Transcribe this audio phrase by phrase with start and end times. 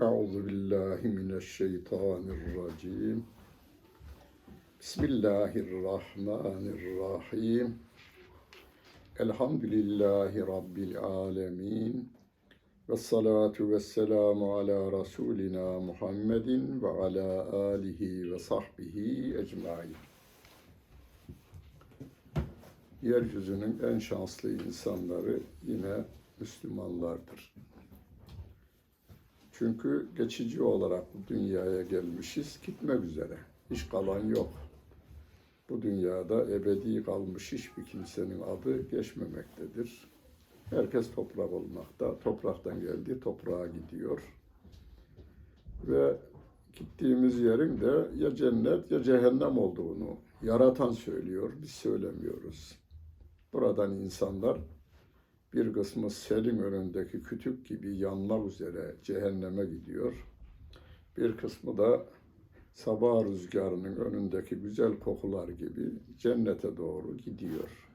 [0.00, 3.24] Euzu billahi mineşşeytanirracim.
[4.80, 7.78] Bismillahirrahmanirrahim.
[9.18, 12.12] Elhamdülillahi Rabbil alemin.
[12.88, 19.96] Ve salatu ve selamu ala Resulina Muhammedin ve ala alihi ve sahbihi ecmain.
[23.02, 26.04] Yeryüzünün en şanslı insanları yine
[26.40, 27.54] Müslümanlardır.
[29.58, 33.38] Çünkü geçici olarak bu dünyaya gelmişiz, gitmek üzere.
[33.70, 34.52] Hiç kalan yok.
[35.68, 40.10] Bu dünyada ebedi kalmış hiçbir kimsenin adı geçmemektedir.
[40.64, 42.18] Herkes toprak olmakta.
[42.18, 44.20] Topraktan geldi, toprağa gidiyor.
[45.86, 46.16] Ve
[46.76, 52.78] gittiğimiz yerin de ya cennet ya cehennem olduğunu yaratan söylüyor, biz söylemiyoruz.
[53.52, 54.58] Buradan insanlar
[55.54, 60.26] bir kısmı selin önündeki kütük gibi yanmak üzere cehenneme gidiyor.
[61.16, 62.04] Bir kısmı da
[62.74, 67.88] sabah rüzgarının önündeki güzel kokular gibi cennete doğru gidiyor.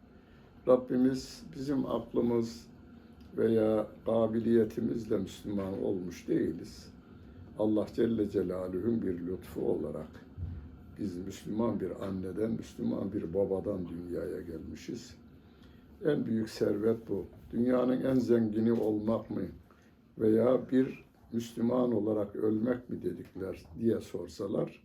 [0.68, 2.68] Rabbimiz bizim aklımız
[3.38, 6.94] veya kabiliyetimizle Müslüman olmuş değiliz.
[7.60, 10.26] Allah Celle Celaluhu'nun bir lütfu olarak
[11.00, 15.16] biz Müslüman bir anneden, Müslüman bir babadan dünyaya gelmişiz.
[16.06, 17.28] En büyük servet bu.
[17.52, 19.42] Dünyanın en zengini olmak mı
[20.18, 24.84] veya bir Müslüman olarak ölmek mi dedikler diye sorsalar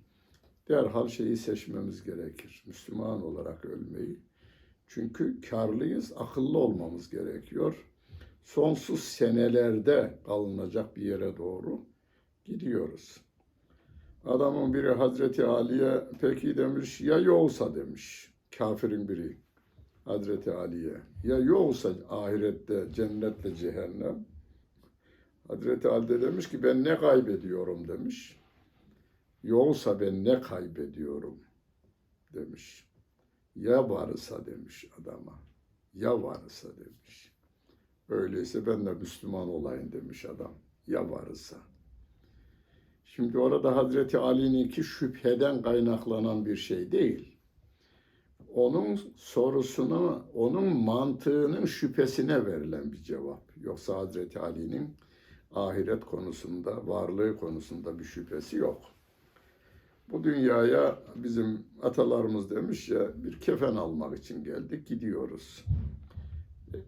[0.69, 2.64] derhal şeyi seçmemiz gerekir.
[2.66, 4.19] Müslüman olarak ölmeyi.
[4.89, 7.89] Çünkü karlıyız, akıllı olmamız gerekiyor.
[8.44, 11.80] Sonsuz senelerde kalınacak bir yere doğru
[12.44, 13.20] gidiyoruz.
[14.24, 19.47] Adamın biri Hazreti Ali'ye peki demiş ya yoksa demiş kafirin biri.
[20.09, 20.97] Hazreti Ali'ye.
[21.25, 24.27] Ya yoksa ahirette cennetle cehennem.
[25.48, 28.41] Hazreti Ali de demiş ki ben ne kaybediyorum demiş.
[29.42, 31.41] Yoksa ben ne kaybediyorum
[32.35, 32.89] demiş.
[33.57, 35.39] Ya varsa demiş adama.
[35.95, 37.33] Ya varsa demiş.
[38.08, 40.55] Öyleyse ben de Müslüman olayım demiş adam.
[40.86, 41.57] Ya varsa.
[43.05, 47.37] Şimdi orada Hazreti Ali'ninki şüpheden kaynaklanan bir şey değil
[48.58, 53.42] onun sorusuna, onun mantığının şüphesine verilen bir cevap.
[53.63, 54.91] Yoksa Hazreti Ali'nin
[55.55, 58.83] ahiret konusunda, varlığı konusunda bir şüphesi yok.
[60.13, 65.64] Bu dünyaya bizim atalarımız demiş ya bir kefen almak için geldik, gidiyoruz.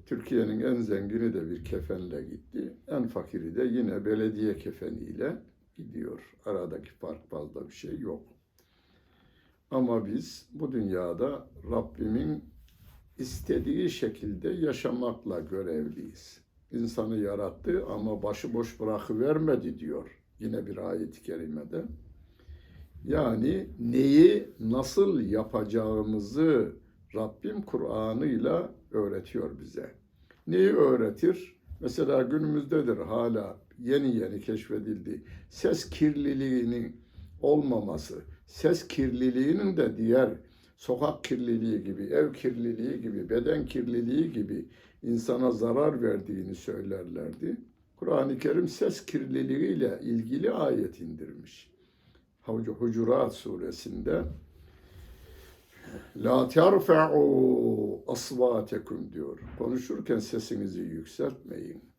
[0.06, 2.72] Türkiye'nin en zengini de bir kefenle gitti.
[2.88, 5.42] En fakiri de yine belediye kefeniyle
[5.76, 6.36] gidiyor.
[6.44, 8.39] Aradaki fark fazla bir şey yok.
[9.70, 12.44] Ama biz bu dünyada Rabbimin
[13.18, 16.40] istediği şekilde yaşamakla görevliyiz.
[16.72, 21.84] İnsanı yarattı ama başıboş bırakıvermedi diyor yine bir ayet-i kerimede.
[23.04, 26.72] Yani neyi nasıl yapacağımızı
[27.14, 29.94] Rabbim Kur'an'ıyla öğretiyor bize.
[30.46, 31.56] Neyi öğretir?
[31.80, 35.22] Mesela günümüzdedir hala yeni yeni keşfedildi.
[35.50, 36.96] Ses kirliliğinin
[37.42, 40.30] olmaması, ses kirliliğinin de diğer
[40.76, 44.64] sokak kirliliği gibi, ev kirliliği gibi, beden kirliliği gibi
[45.02, 47.56] insana zarar verdiğini söylerlerdi.
[47.96, 51.70] Kur'an-ı Kerim ses kirliliğiyle ilgili ayet indirmiş.
[52.78, 54.22] Hucurat suresinde
[56.16, 59.38] La terfe'u asvatekum diyor.
[59.58, 61.89] Konuşurken sesinizi yükseltmeyin.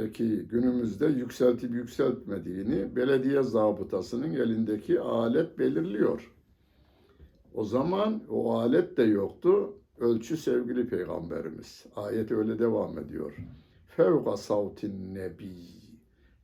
[0.00, 6.32] Peki günümüzde yükseltip yükseltmediğini belediye zabıtasının elindeki alet belirliyor.
[7.54, 9.74] O zaman o alet de yoktu.
[9.98, 11.86] Ölçü sevgili peygamberimiz.
[11.96, 13.36] Ayet öyle devam ediyor.
[13.86, 15.52] Fevka savtin nebi.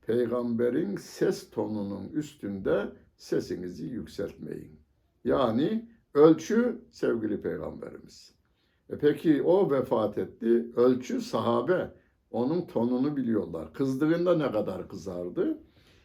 [0.07, 4.79] Peygamberin ses tonunun üstünde sesinizi yükseltmeyin.
[5.23, 8.35] Yani ölçü sevgili peygamberimiz.
[8.89, 10.65] E peki o vefat etti.
[10.75, 11.91] Ölçü sahabe
[12.35, 13.73] onun tonunu biliyorlar.
[13.73, 15.57] Kızdığında ne kadar kızardı?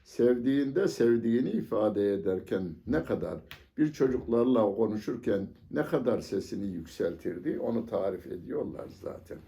[0.02, 3.38] Sevdiğinde sevdiğini ifade ederken ne kadar
[3.78, 9.38] bir çocuklarla konuşurken ne kadar sesini yükseltirdi onu tarif ediyorlar zaten.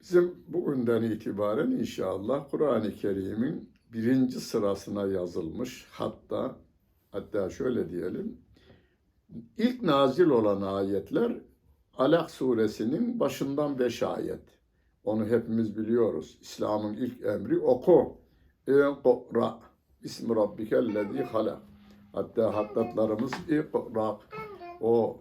[0.00, 6.56] Bizim bugünden itibaren inşallah Kur'an-ı Kerim'in birinci sırasına yazılmış hatta
[7.10, 8.36] hatta şöyle diyelim
[9.58, 11.32] ilk nazil olan ayetler
[11.98, 14.61] Alak suresinin başından beş ayet.
[15.04, 16.38] Onu hepimiz biliyoruz.
[16.40, 18.16] İslam'ın ilk emri oku.
[18.66, 19.58] İkra.
[20.02, 21.62] İsmi rabbikellezi halak.
[22.12, 24.18] Hatta hattatlarımız ikra.
[24.80, 25.20] O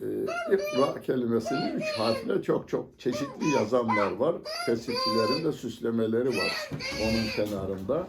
[0.00, 0.06] e,
[0.54, 4.36] ikra kelimesini üç harfle çok çok çeşitli yazanlar var.
[4.66, 6.70] Kesitçilerin de süslemeleri var
[7.02, 8.06] onun kenarında.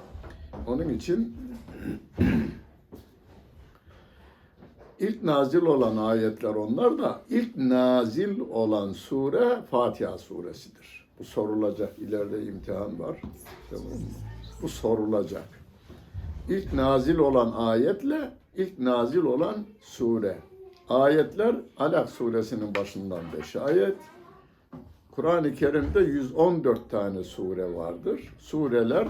[0.67, 1.37] Onun için
[5.01, 11.07] ilk nazil olan ayetler onlar da ilk nazil olan sure Fatiha suresidir.
[11.19, 11.99] Bu sorulacak.
[11.99, 13.21] İleride imtihan var.
[13.69, 13.85] Tamam?
[14.61, 15.49] Bu sorulacak.
[16.49, 20.37] İlk nazil olan ayetle ilk nazil olan sure.
[20.89, 23.97] Ayetler Alak suresinin başından 5 ayet.
[25.11, 28.33] Kur'an-ı Kerim'de 114 tane sure vardır.
[28.39, 29.07] Sureler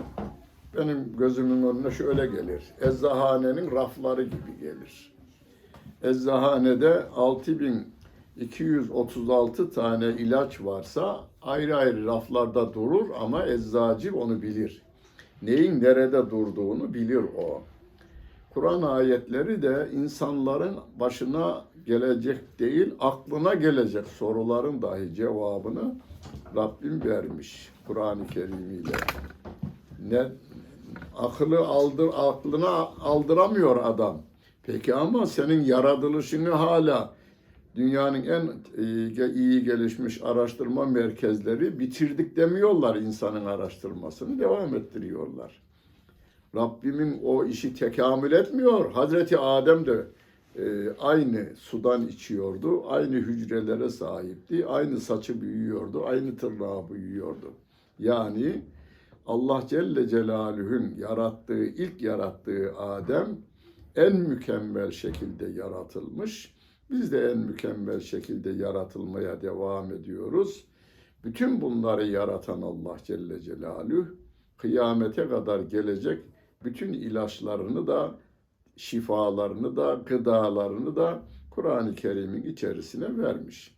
[0.77, 2.63] benim gözümün önüne şöyle gelir.
[2.81, 5.10] Eczahanenin rafları gibi gelir.
[6.03, 14.81] Eczahanede 6236 tane ilaç varsa ayrı ayrı raflarda durur ama eczacı onu bilir.
[15.41, 17.61] Neyin nerede durduğunu bilir o.
[18.53, 25.95] Kur'an ayetleri de insanların başına gelecek değil, aklına gelecek soruların dahi cevabını
[26.55, 28.95] Rabbim vermiş Kur'an-ı Kerim'iyle.
[30.09, 30.29] Ne
[31.17, 34.17] akıllı aldır aklına aldıramıyor adam.
[34.63, 37.13] Peki ama senin yaratılışını hala
[37.75, 45.61] dünyanın en e, iyi gelişmiş araştırma merkezleri bitirdik demiyorlar insanın araştırmasını devam ettiriyorlar.
[46.55, 48.91] Rabbimin o işi tekamül etmiyor.
[48.91, 50.05] Hazreti Adem de
[50.55, 57.53] e, aynı sudan içiyordu, aynı hücrelere sahipti, aynı saçı büyüyordu, aynı tırnağı büyüyordu.
[57.99, 58.61] Yani
[59.27, 63.37] Allah Celle Celaluhu'nun yarattığı, ilk yarattığı Adem
[63.95, 66.55] en mükemmel şekilde yaratılmış.
[66.89, 70.65] Biz de en mükemmel şekilde yaratılmaya devam ediyoruz.
[71.23, 74.07] Bütün bunları yaratan Allah Celle Celaluhu
[74.57, 76.23] kıyamete kadar gelecek
[76.63, 78.15] bütün ilaçlarını da
[78.75, 83.75] şifalarını da gıdalarını da Kur'an-ı Kerim'in içerisine vermiş.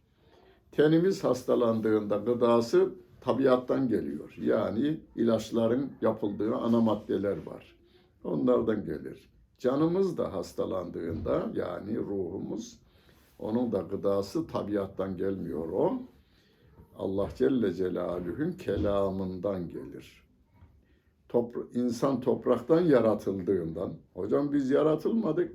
[0.71, 4.35] Tenimiz hastalandığında gıdası tabiattan geliyor.
[4.41, 7.75] Yani ilaçların yapıldığı ana maddeler var.
[8.23, 9.32] Onlardan gelir.
[9.63, 12.79] Canımız da hastalandığında yani ruhumuz
[13.39, 15.93] onun da gıdası tabiattan gelmiyor o.
[16.97, 20.23] Allah Celle Celaluhu'nun kelamından gelir.
[21.29, 25.51] Topra insan topraktan yaratıldığından, hocam biz yaratılmadık,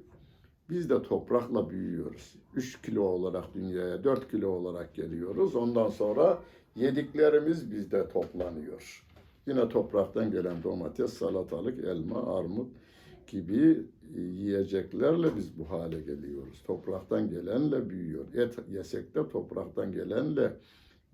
[0.71, 2.35] biz de toprakla büyüyoruz.
[2.55, 5.57] 3 kilo olarak dünyaya, 4 kilo olarak geliyoruz.
[5.57, 6.39] Ondan sonra
[6.77, 9.05] yediklerimiz bizde toplanıyor.
[9.47, 12.69] Yine topraktan gelen domates, salatalık, elma, armut
[13.29, 13.87] gibi
[14.17, 16.63] yiyeceklerle biz bu hale geliyoruz.
[16.67, 18.25] Topraktan gelenle büyüyor.
[18.35, 20.57] Et yesek de topraktan gelenle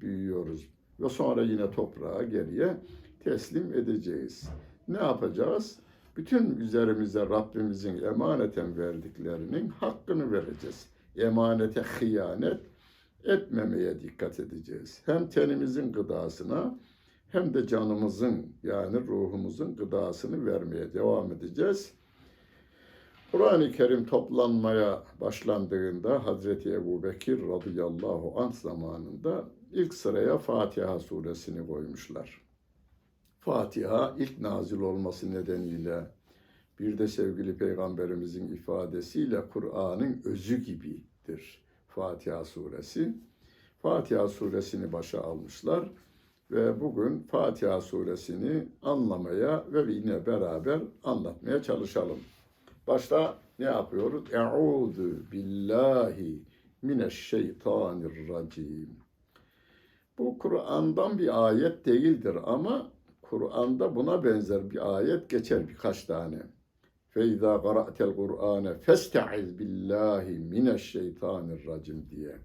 [0.00, 0.68] büyüyoruz.
[1.00, 2.76] Ve sonra yine toprağa geriye
[3.24, 4.48] teslim edeceğiz.
[4.88, 5.78] Ne yapacağız?
[6.16, 10.86] Bütün üzerimize Rabbimizin emaneten verdiklerinin hakkını vereceğiz.
[11.16, 12.60] Emanete hıyanet
[13.24, 15.02] etmemeye dikkat edeceğiz.
[15.06, 16.78] Hem tenimizin gıdasına
[17.34, 21.92] hem de canımızın yani ruhumuzun gıdasını vermeye devam edeceğiz.
[23.34, 32.40] Kur'an-ı Kerim toplanmaya başlandığında Hazreti Ebu Bekir radıyallahu anh zamanında ilk sıraya Fatiha suresini koymuşlar.
[33.40, 36.10] Fatiha ilk nazil olması nedeniyle
[36.80, 43.14] bir de sevgili peygamberimizin ifadesiyle Kur'an'ın özü gibidir Fatiha suresi.
[43.82, 45.90] Fatiha suresini başa almışlar
[46.50, 52.18] ve bugün Fatiha suresini anlamaya ve yine beraber anlatmaya çalışalım.
[52.86, 54.24] Başta ne yapıyoruz?
[54.32, 56.42] Euzu billahi
[56.82, 58.96] mineşşeytanirracim.
[60.18, 66.42] Bu Kur'an'dan bir ayet değildir ama Kur'an'da buna benzer bir ayet geçer birkaç tane.
[67.10, 72.36] Feyza qara'tel Kur'ane festaiz billahi mineşşeytanirracim diye.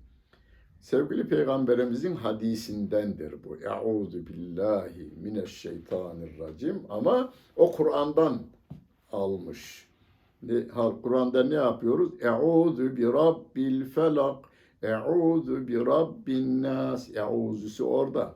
[0.79, 3.57] Sevgili Peygamberimizin hadisindendir bu.
[3.57, 8.41] Euzu billahi mineşşeytanirracim ama o Kur'an'dan
[9.11, 9.88] almış.
[11.03, 12.11] Kur'an'da ne yapıyoruz?
[12.21, 14.45] Euzu bi rabbil felak,
[14.81, 17.09] euzu bi rabbin nas.
[17.15, 18.35] Euzusu orada.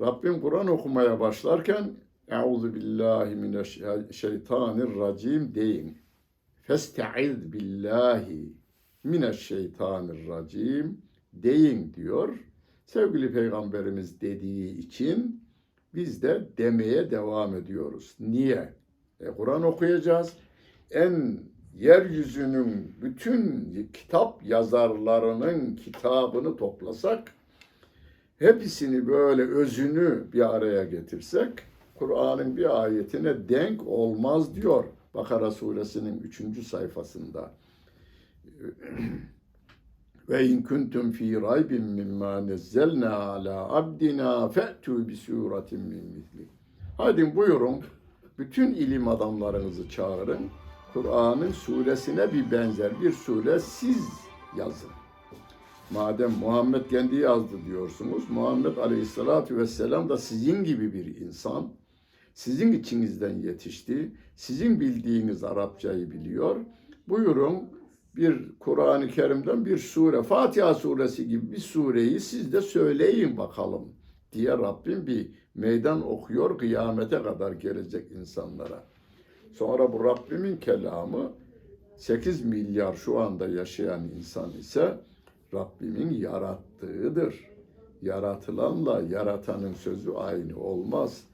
[0.00, 1.90] Rabbim Kur'an okumaya başlarken
[2.28, 5.98] Euzu billahi mineşşeytanirracim deyin.
[6.62, 8.52] Festaiz billahi
[9.04, 12.38] mineşşeytanirracim deyin diyor.
[12.86, 15.44] Sevgili Peygamberimiz dediği için
[15.94, 18.16] biz de demeye devam ediyoruz.
[18.20, 18.79] Niye?
[19.20, 20.32] E, Kur'an okuyacağız.
[20.90, 21.40] En
[21.78, 27.32] yeryüzünün bütün kitap yazarlarının kitabını toplasak,
[28.38, 31.50] hepsini böyle özünü bir araya getirsek,
[31.94, 34.84] Kur'an'ın bir ayetine denk olmaz diyor
[35.14, 37.50] Bakara suresinin üçüncü sayfasında.
[40.28, 46.48] Ve in kuntum fi raybin mimma nezzelna ala abdina fe'tu bi suratin min misli.
[46.96, 47.80] Hadi buyurun
[48.40, 50.50] bütün ilim adamlarınızı çağırın.
[50.92, 54.08] Kur'an'ın suresine bir benzer bir sure siz
[54.56, 54.90] yazın.
[55.90, 61.72] Madem Muhammed kendi yazdı diyorsunuz, Muhammed Aleyhisselatü Vesselam da sizin gibi bir insan,
[62.34, 66.56] sizin içinizden yetişti, sizin bildiğiniz Arapçayı biliyor.
[67.08, 67.62] Buyurun
[68.16, 73.88] bir Kur'an-ı Kerim'den bir sure, Fatiha suresi gibi bir sureyi siz de söyleyin bakalım
[74.32, 78.82] diye Rabbim bir meydan okuyor kıyamete kadar gelecek insanlara.
[79.52, 81.32] Sonra bu Rabbimin kelamı
[81.96, 84.98] 8 milyar şu anda yaşayan insan ise
[85.54, 87.50] Rabbimin yarattığıdır.
[88.02, 91.24] Yaratılanla yaratanın sözü aynı olmaz.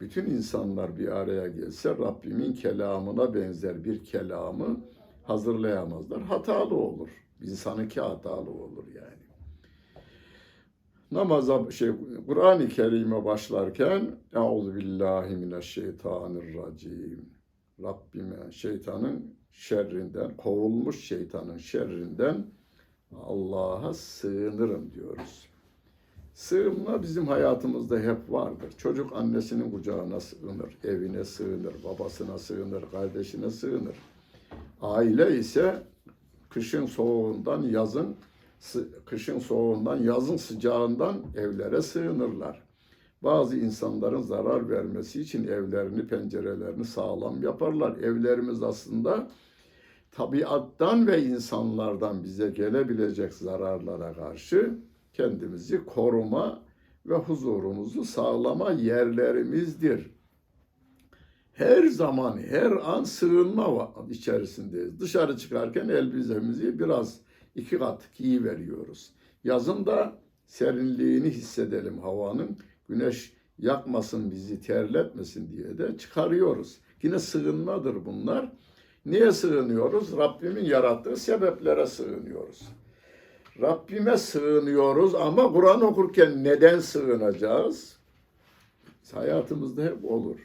[0.00, 4.80] Bütün insanlar bir araya gelse Rabbimin kelamına benzer bir kelamı
[5.24, 6.22] hazırlayamazlar.
[6.22, 7.08] Hatalı olur.
[7.42, 9.25] İnsanınki hatalı olur yani.
[11.10, 11.90] Namaza şey
[12.26, 17.28] Kur'an-ı Kerim'e başlarken Euzu billahi mineşşeytanirracim.
[17.82, 22.46] Rabbime şeytanın şerrinden, kovulmuş şeytanın şerrinden
[23.26, 25.46] Allah'a sığınırım diyoruz.
[26.34, 28.72] Sığınma bizim hayatımızda hep vardır.
[28.78, 33.96] Çocuk annesinin kucağına sığınır, evine sığınır, babasına sığınır, kardeşine sığınır.
[34.82, 35.82] Aile ise
[36.50, 38.16] kışın soğuğundan yazın
[39.04, 42.66] kışın soğuğundan yazın sıcağından evlere sığınırlar.
[43.22, 47.96] Bazı insanların zarar vermesi için evlerini, pencerelerini sağlam yaparlar.
[47.96, 49.30] Evlerimiz aslında
[50.12, 54.78] tabiattan ve insanlardan bize gelebilecek zararlara karşı
[55.12, 56.62] kendimizi koruma
[57.06, 60.10] ve huzurumuzu sağlama yerlerimizdir.
[61.52, 65.00] Her zaman, her an sığınma içerisindeyiz.
[65.00, 67.25] Dışarı çıkarken elbisemizi biraz
[67.56, 69.10] iki kat giyi veriyoruz.
[69.44, 72.56] Yazın da serinliğini hissedelim havanın.
[72.88, 76.78] Güneş yakmasın bizi, terletmesin diye de çıkarıyoruz.
[77.02, 78.52] Yine sığınmadır bunlar.
[79.06, 80.16] Niye sığınıyoruz?
[80.16, 82.62] Rabbimin yarattığı sebeplere sığınıyoruz.
[83.60, 87.96] Rabbime sığınıyoruz ama Kur'an okurken neden sığınacağız?
[89.14, 90.36] Hayatımızda hep olur.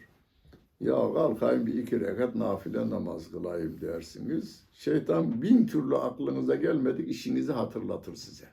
[0.82, 4.68] Ya kalkayım bir iki rekat nafile namaz kılayım dersiniz.
[4.74, 8.46] Şeytan bin türlü aklınıza gelmedik işinizi hatırlatır size.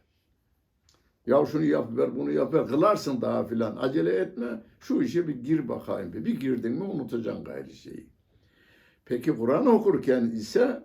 [1.26, 4.62] Ya şunu yap ver bunu yap ver kılarsın daha filan acele etme.
[4.80, 6.24] Şu işe bir gir bakayım bir.
[6.24, 8.10] Bir girdin mi unutacaksın gayrı şeyi.
[9.04, 10.84] Peki Kur'an okurken ise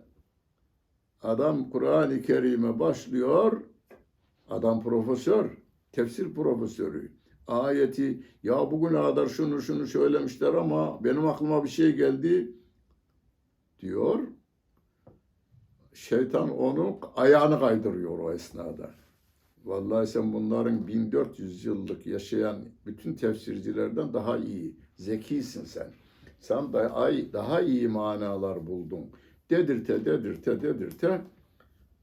[1.21, 3.61] adam Kur'an-ı Kerim'e başlıyor.
[4.49, 5.49] Adam profesör,
[5.91, 7.11] tefsir profesörü.
[7.47, 12.51] Ayeti ya bugüne kadar şunu şunu söylemişler ama benim aklıma bir şey geldi
[13.79, 14.19] diyor.
[15.93, 18.91] Şeytan onu ayağını kaydırıyor o esnada.
[19.65, 25.87] Vallahi sen bunların 1400 yıllık yaşayan bütün tefsircilerden daha iyi, zekisin sen.
[26.39, 29.09] Sen da ay daha iyi manalar buldun.
[29.49, 31.21] Dedirte, dedirte, dedirte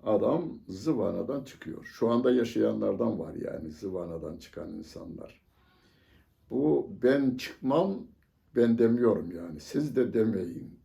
[0.05, 1.85] adam zıvanadan çıkıyor.
[1.85, 5.41] Şu anda yaşayanlardan var yani zıvanadan çıkan insanlar.
[6.51, 8.07] Bu ben çıkmam,
[8.57, 9.61] ben demiyorum yani.
[9.61, 10.81] Siz de demeyin.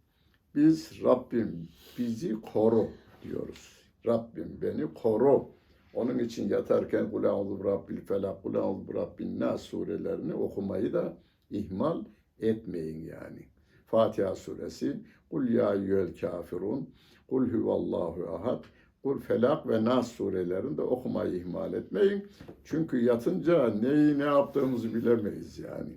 [0.55, 2.87] Biz Rabbim bizi koru
[3.23, 3.79] diyoruz.
[4.05, 5.49] Rabbim beni koru.
[5.93, 11.17] Onun için yatarken Kul a'udhu rabbil felak, Kul a'udhu rabbin nas surelerini okumayı da
[11.49, 12.03] ihmal
[12.39, 13.49] etmeyin yani.
[13.85, 16.89] Fatiha suresi, Kul ya eyyühel kafirun,
[17.27, 18.63] Kul huvallahu ahad,
[19.05, 22.27] Kul felak ve nas surelerini de okumayı ihmal etmeyin.
[22.63, 25.93] Çünkü yatınca neyi ne yaptığımızı bilemeyiz yani.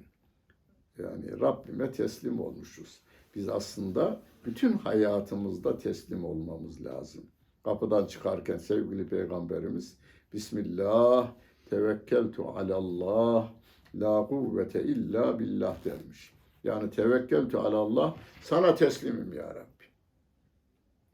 [0.99, 3.01] Yani Rabbime teslim olmuşuz.
[3.35, 7.25] Biz aslında bütün hayatımızda teslim olmamız lazım.
[7.65, 9.99] Kapıdan çıkarken sevgili peygamberimiz
[10.33, 11.33] Bismillah
[11.71, 13.53] tevekkeltu alallah
[13.95, 16.35] la kuvvete illa billah dermiş.
[16.65, 19.85] Yani tevekkeltu alallah sana teslimim ya Rabbi.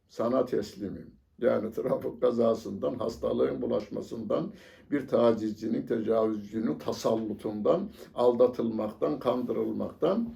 [0.08, 1.23] Sana teslimim.
[1.38, 4.52] Yani trafik kazasından, hastalığın bulaşmasından,
[4.90, 10.28] bir tacizcinin, tecavüzcünün tasallutundan, aldatılmaktan, kandırılmaktan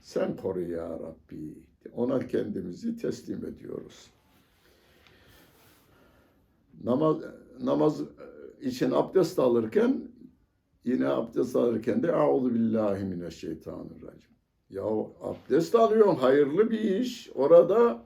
[0.00, 1.58] sen koru ya Rabbi.
[1.94, 4.10] Ona kendimizi teslim ediyoruz.
[6.84, 7.16] Namaz,
[7.60, 8.00] namaz
[8.60, 10.08] için abdest alırken
[10.84, 14.30] yine abdest alırken de Euzu billahi mineşşeytanirracim.
[14.70, 14.84] Ya
[15.22, 17.30] abdest alıyorsun hayırlı bir iş.
[17.34, 18.05] Orada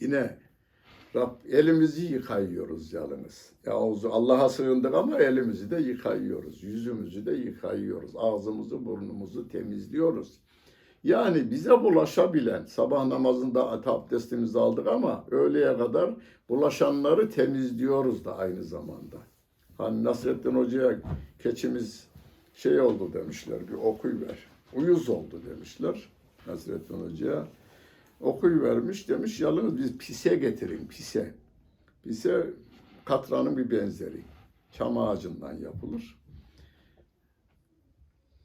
[0.00, 0.38] yine
[1.14, 3.52] Rab, elimizi yıkayıyoruz yalnız.
[3.66, 3.72] Ya
[4.10, 6.62] Allah'a sığındık ama elimizi de yıkayıyoruz.
[6.62, 8.10] Yüzümüzü de yıkayıyoruz.
[8.16, 10.40] Ağzımızı burnumuzu temizliyoruz.
[11.04, 16.10] Yani bize bulaşabilen, sabah namazında abdestimizi aldık ama öğleye kadar
[16.48, 19.16] bulaşanları temizliyoruz da aynı zamanda.
[19.78, 20.98] Hani Nasrettin Hoca'ya
[21.38, 22.08] keçimiz
[22.54, 24.38] şey oldu demişler, bir okuyuver.
[24.74, 26.08] Uyuz oldu demişler
[26.46, 27.46] Nasrettin Hoca'ya.
[28.20, 31.34] Okuyuvermiş demiş, yalnız biz pise getirin, pise.
[32.04, 32.50] Pise
[33.04, 34.20] katranın bir benzeri.
[34.72, 36.18] Çam ağacından yapılır.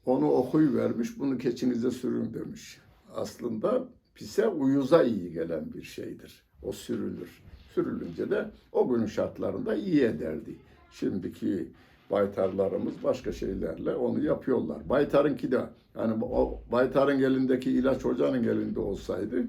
[0.06, 2.80] Onu okuyuvermiş, bunu keçinize sürün demiş.
[3.14, 6.42] Aslında pise uyuza iyi gelen bir şeydir.
[6.62, 7.42] O sürülür.
[7.74, 10.56] Sürülünce de o günün şartlarında iyi ederdi.
[10.92, 11.68] Şimdiki
[12.10, 14.88] baytarlarımız başka şeylerle onu yapıyorlar.
[14.88, 15.60] Baytarınki de
[15.98, 19.46] yani o baytarın elindeki ilaç hocanın elinde olsaydı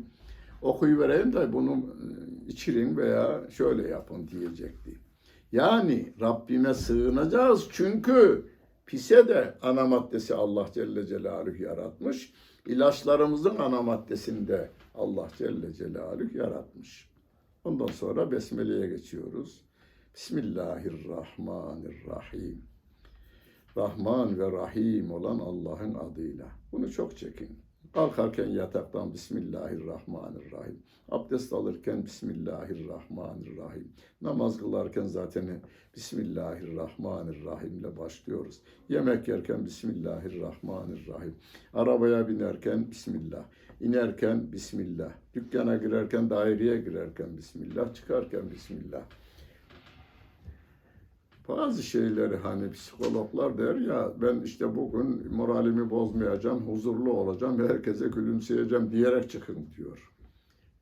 [0.61, 1.77] okuyuvereyim de bunu e,
[2.47, 4.99] içirin veya şöyle yapın diyecekti.
[5.51, 8.45] Yani Rabbime sığınacağız çünkü
[8.85, 12.33] pise de ana maddesi Allah Celle Celaluhu yaratmış.
[12.65, 17.09] İlaçlarımızın ana maddesini de Allah Celle Celaluhu yaratmış.
[17.63, 19.65] Ondan sonra Besmele'ye geçiyoruz.
[20.15, 22.61] Bismillahirrahmanirrahim.
[23.77, 26.45] Rahman ve Rahim olan Allah'ın adıyla.
[26.71, 27.64] Bunu çok çekin.
[27.95, 30.79] Kalkarken yataktan Bismillahirrahmanirrahim.
[31.11, 33.91] Abdest alırken Bismillahirrahmanirrahim.
[34.21, 35.61] Namaz kılarken zaten
[35.95, 38.61] Bismillahirrahmanirrahim ile başlıyoruz.
[38.89, 41.35] Yemek yerken Bismillahirrahmanirrahim.
[41.73, 43.43] Arabaya binerken Bismillah.
[43.81, 45.11] İnerken Bismillah.
[45.33, 47.93] Dükkana girerken, daireye girerken Bismillah.
[47.93, 49.03] Çıkarken Bismillah.
[51.47, 58.91] Bazı şeyleri hani psikologlar der ya ben işte bugün moralimi bozmayacağım, huzurlu olacağım, herkese gülümseyeceğim
[58.91, 60.11] diyerek çıkın diyor.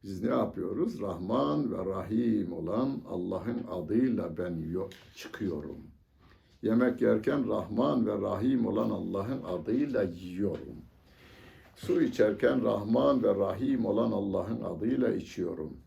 [0.03, 1.01] Biz ne yapıyoruz?
[1.01, 5.77] Rahman ve Rahim olan Allah'ın adıyla ben yo- çıkıyorum.
[6.61, 10.75] Yemek yerken Rahman ve Rahim olan Allah'ın adıyla yiyorum.
[11.75, 15.77] Su içerken Rahman ve Rahim olan Allah'ın adıyla içiyorum.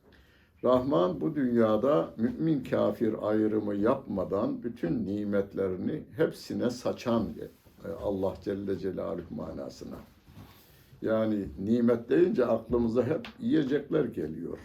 [0.66, 7.28] Rahman bu dünyada mümin kafir ayrımı yapmadan bütün nimetlerini hepsine saçan
[7.84, 9.96] e, Allah Celle Celaluhu manasına.
[11.02, 14.58] Yani nimet deyince aklımıza hep yiyecekler geliyor.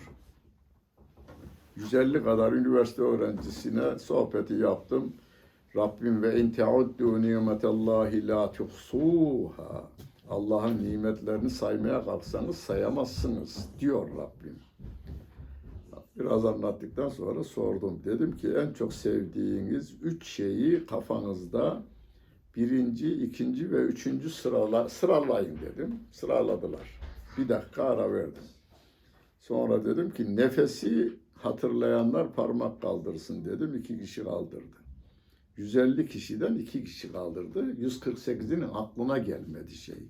[1.76, 5.14] 150 kadar üniversite öğrencisine sohbeti yaptım.
[5.76, 9.84] Rabbim ve in teuddu nimetallahi la tuhsuha.
[10.30, 14.60] Allah'ın nimetlerini saymaya kalksanız sayamazsınız diyor Rabbim.
[16.22, 18.02] Biraz anlattıktan sonra sordum.
[18.06, 21.84] Dedim ki en çok sevdiğiniz üç şeyi kafanızda
[22.56, 26.00] birinci, ikinci ve üçüncü sırala, sıralayın dedim.
[26.12, 27.00] Sıraladılar.
[27.38, 28.44] Bir dakika ara verdim.
[29.40, 33.76] Sonra dedim ki nefesi hatırlayanlar parmak kaldırsın dedim.
[33.76, 34.82] İki kişi kaldırdı.
[35.58, 37.72] 150 kişiden iki kişi kaldırdı.
[37.72, 40.10] 148'inin aklına gelmedi şey.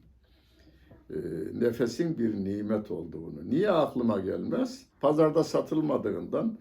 [1.11, 3.49] Ee, nefesin bir nimet olduğunu.
[3.49, 4.85] Niye aklıma gelmez?
[4.99, 6.57] Pazarda satılmadığından,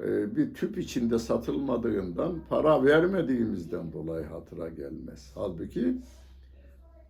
[0.00, 5.32] e, bir tüp içinde satılmadığından, para vermediğimizden dolayı hatıra gelmez.
[5.34, 5.96] Halbuki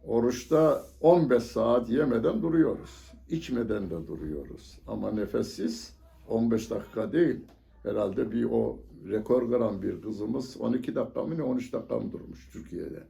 [0.06, 3.08] oruçta 15 saat yemeden duruyoruz.
[3.30, 4.78] içmeden de duruyoruz.
[4.86, 5.94] Ama nefessiz
[6.28, 7.36] 15 dakika değil.
[7.82, 12.50] Herhalde bir o rekor kıran bir kızımız 12 dakika mı ne 13 dakika mı durmuş
[12.52, 13.02] Türkiye'de.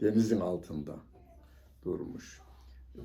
[0.00, 0.94] Denizin altında
[1.84, 2.43] durmuş.
[2.96, 3.00] Ee,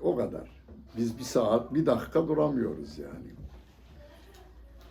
[0.00, 0.50] o kadar.
[0.98, 3.34] Biz bir saat, bir dakika duramıyoruz yani.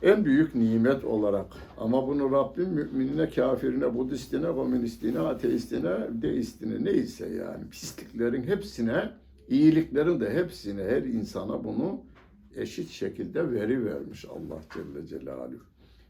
[0.02, 1.46] En büyük nimet olarak
[1.78, 9.10] ama bunu Rabbim müminine, kafirine, Budistine, komünistine, ateistine, deistine neyse yani pisliklerin hepsine,
[9.50, 12.02] iyiliklerin de hepsine, her insana bunu
[12.56, 15.64] eşit şekilde veri vermiş Allah Celle Celaluhu.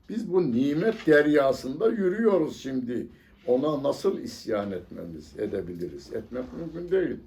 [0.10, 3.08] Biz bu nimet deryasında yürüyoruz şimdi.
[3.48, 6.14] Ona nasıl isyan etmemiz, edebiliriz?
[6.14, 7.18] Etmek mümkün değil.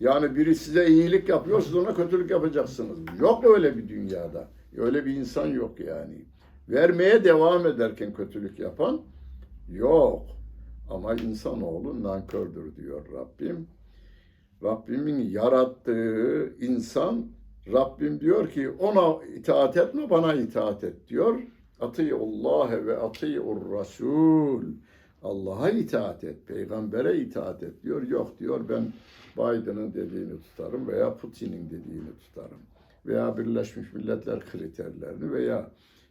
[0.00, 2.98] Yani biri size iyilik yapıyor, siz ona kötülük yapacaksınız.
[3.20, 4.48] Yok öyle bir dünyada.
[4.76, 6.24] Öyle bir insan yok yani.
[6.68, 9.00] Vermeye devam ederken kötülük yapan
[9.72, 10.26] yok.
[10.90, 13.66] Ama insanoğlu nankördür diyor Rabbim.
[14.62, 17.26] Rabbimin yarattığı insan
[17.72, 21.40] Rabbim diyor ki ona itaat etme bana itaat et diyor.
[21.80, 24.62] Atiyullahi ve atiyur rasul.
[25.22, 28.02] Allah'a itaat et, peygambere itaat et diyor.
[28.02, 28.92] Yok diyor ben
[29.36, 32.60] Biden'ın dediğini tutarım veya Putin'in dediğini tutarım.
[33.06, 35.70] Veya Birleşmiş Milletler kriterlerini veya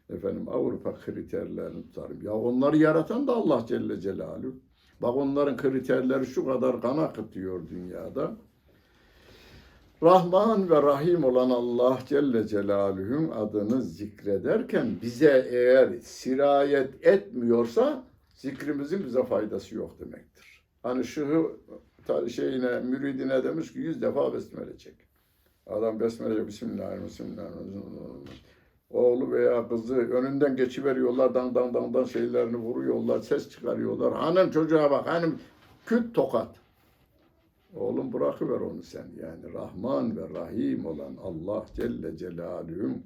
[0.09, 2.21] efendim Avrupa kriterlerini tutarım.
[2.21, 4.55] Ya onları yaratan da Allah Celle Celaluhu.
[5.01, 8.37] Bak onların kriterleri şu kadar kan akıtıyor dünyada.
[10.03, 18.03] Rahman ve Rahim olan Allah Celle Celaluhu'nun adını zikrederken bize eğer sirayet etmiyorsa
[18.35, 20.63] zikrimizin bize faydası yok demektir.
[20.83, 21.51] Hani şu
[22.29, 24.95] şeyine, müridine demiş ki yüz defa besmele çek.
[25.67, 27.05] Adam besmele Bismillahirrahmanirrahim.
[27.05, 28.25] Bismillahirrahmanirrahim.
[28.89, 34.13] Oğlu veya kızı önünden geçiveriyorlar, dan dan dan dan şeylerini vuruyorlar, ses çıkarıyorlar.
[34.13, 35.39] Hanım çocuğa bak, hanım
[35.85, 36.55] küt tokat.
[37.73, 39.53] Oğlum bırakıver onu sen yani.
[39.53, 43.05] Rahman ve Rahim olan Allah Celle Celaluhu'nun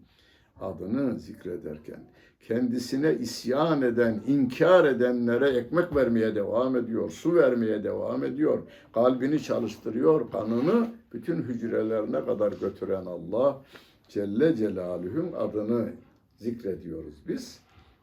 [0.62, 2.00] adını zikrederken
[2.48, 8.60] kendisine isyan eden, inkar edenlere ekmek vermeye devam ediyor, su vermeye devam ediyor,
[8.94, 13.62] kalbini çalıştırıyor, kanını bütün hücrelerine kadar götüren Allah
[14.08, 15.90] Celle Celaluhu'nun adını
[16.38, 17.60] zikrediyoruz biz.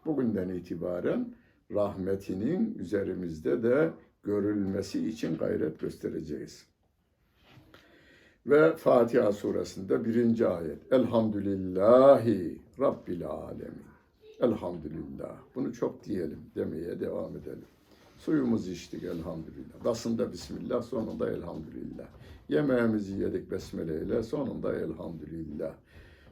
[0.07, 1.29] Bugünden itibaren
[1.75, 3.91] rahmetinin üzerimizde de
[4.23, 6.70] görülmesi için gayret göstereceğiz.
[8.47, 10.93] Ve Fatiha suresinde birinci ayet.
[10.93, 13.91] Elhamdülillahi Rabbil alemin.
[14.41, 15.37] Elhamdülillah.
[15.55, 17.65] Bunu çok diyelim, demeye devam edelim.
[18.19, 19.85] Suyumuzu içtik elhamdülillah.
[19.85, 22.07] Basında bismillah, sonunda elhamdülillah.
[22.49, 25.73] Yemeğimizi yedik besmele ile, sonunda elhamdülillah.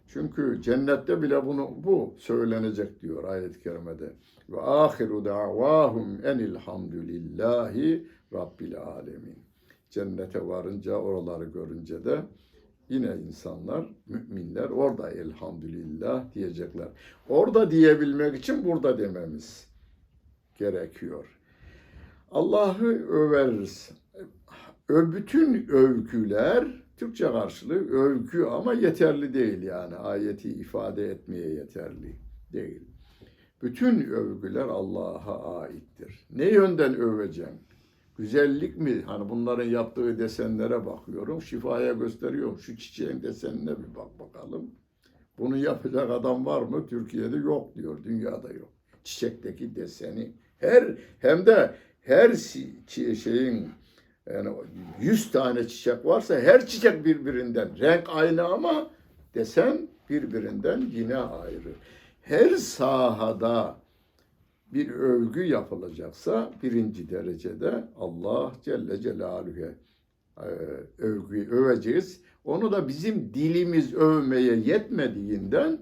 [0.07, 4.13] Çünkü cennette bile bunu bu söylenecek diyor ayet-i kerimede.
[4.49, 9.48] Ve ahiru davahum enilhamdülillahi rabbil alemin.
[9.91, 12.23] Cennete varınca, oraları görünce de
[12.89, 16.89] yine insanlar, müminler orada elhamdülillah diyecekler.
[17.29, 19.69] Orada diyebilmek için burada dememiz
[20.59, 21.39] gerekiyor.
[22.31, 23.91] Allah'ı överiz.
[24.89, 32.17] Bütün övgüler Türkçe karşılığı övgü ama yeterli değil yani ayeti ifade etmeye yeterli
[32.53, 32.83] değil.
[33.63, 36.27] Bütün övgüler Allah'a aittir.
[36.31, 37.59] Ne yönden öveceğim?
[38.19, 39.03] Güzellik mi?
[39.07, 41.43] Hani bunların yaptığı desenlere bakıyorum.
[41.43, 42.59] Şifaya gösteriyorum.
[42.59, 44.71] Şu çiçeğin desenine bir bak bakalım.
[45.39, 46.87] Bunu yapacak adam var mı?
[46.87, 47.99] Türkiye'de yok diyor.
[48.05, 48.69] Dünyada yok.
[49.05, 50.33] Çiçekteki deseni.
[50.59, 52.35] Her hem de her
[53.15, 53.69] şeyin
[54.31, 54.49] yani
[55.01, 57.79] 100 tane çiçek varsa her çiçek birbirinden.
[57.79, 58.91] Renk aynı ama
[59.35, 61.73] desen birbirinden yine ayrı.
[62.23, 63.77] Her sahada
[64.73, 69.75] bir övgü yapılacaksa birinci derecede Allah Celle Celaluhu'ya
[70.37, 70.49] e,
[70.99, 72.21] övgüyü öveceğiz.
[72.45, 75.81] Onu da bizim dilimiz övmeye yetmediğinden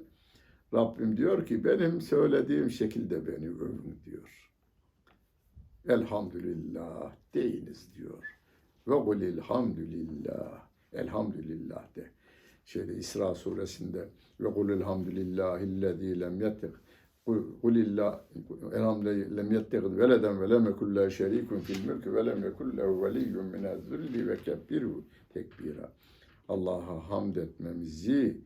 [0.74, 4.50] Rabbim diyor ki benim söylediğim şekilde beni övün diyor.
[5.88, 8.24] Elhamdülillah deyiniz diyor.
[8.88, 10.66] Ve kulil hamdülillah.
[10.92, 12.10] Elhamdülillah de.
[12.64, 14.08] Şeyde İsra suresinde
[14.40, 16.70] ve kulil hamdülillahillezî lem yettek
[17.26, 18.20] Kulillah
[18.74, 23.04] elhamdülillah lem yettegid veleden ve lem yekun lehu şerikun fil mülkü ve lem yekun lehu
[23.04, 25.92] veliyyun minez-zilli ve kebbirhu tekbira.
[26.48, 28.40] Allah'a hamd etmemizi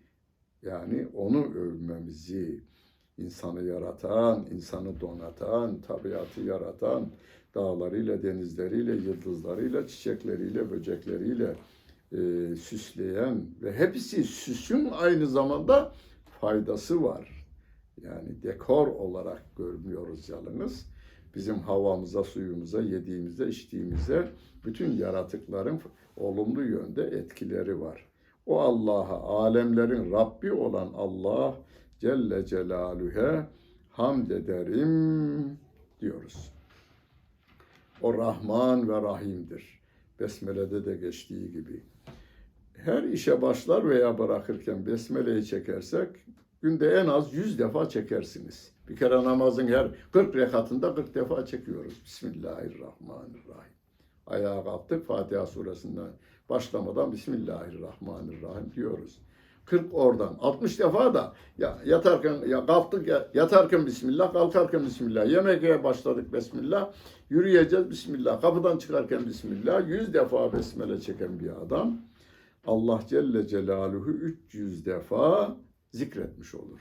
[0.63, 2.61] yani onu övmemizi
[3.19, 7.11] insanı yaratan, insanı donatan, tabiatı yaratan,
[7.55, 11.57] dağlarıyla, denizleriyle, yıldızlarıyla, çiçekleriyle, böcekleriyle
[12.13, 12.19] e,
[12.57, 15.93] süsleyen ve hepsi süsün aynı zamanda
[16.41, 17.40] faydası var.
[18.05, 20.87] Yani dekor olarak görmüyoruz yalnız.
[21.35, 24.29] Bizim havamıza, suyumuza, yediğimize, içtiğimize
[24.65, 25.81] bütün yaratıkların
[26.17, 28.07] olumlu yönde etkileri var.
[28.47, 31.57] O Allah'a, alemlerin Rabbi olan Allah
[31.99, 33.49] Celle Celaluhu'ya
[33.91, 35.59] hamd ederim
[36.01, 36.53] diyoruz.
[38.03, 39.81] O Rahman ve Rahim'dir.
[40.21, 41.83] Besmele'de de geçtiği gibi.
[42.77, 46.09] Her işe başlar veya bırakırken Besmele'yi çekersek
[46.61, 48.73] günde en az 100 defa çekersiniz.
[48.89, 52.03] Bir kere namazın her 40 rekatında 40 defa çekiyoruz.
[52.05, 53.75] Bismillahirrahmanirrahim.
[54.27, 56.11] Ayağa kalktık Fatiha suresinden
[56.49, 59.19] başlamadan Bismillahirrahmanirrahim diyoruz.
[59.65, 60.37] 40 oradan.
[60.41, 66.93] 60 defa da ya yatarken ya kalktık ya, yatarken bismillah, kalkarken bismillah, yemeğe başladık bismillah,
[67.31, 71.97] yürüyeceğiz bismillah, kapıdan çıkarken bismillah, 100 defa besmele çeken bir adam
[72.67, 75.57] Allah Celle Celaluhu 300 defa
[75.93, 76.81] zikretmiş olur.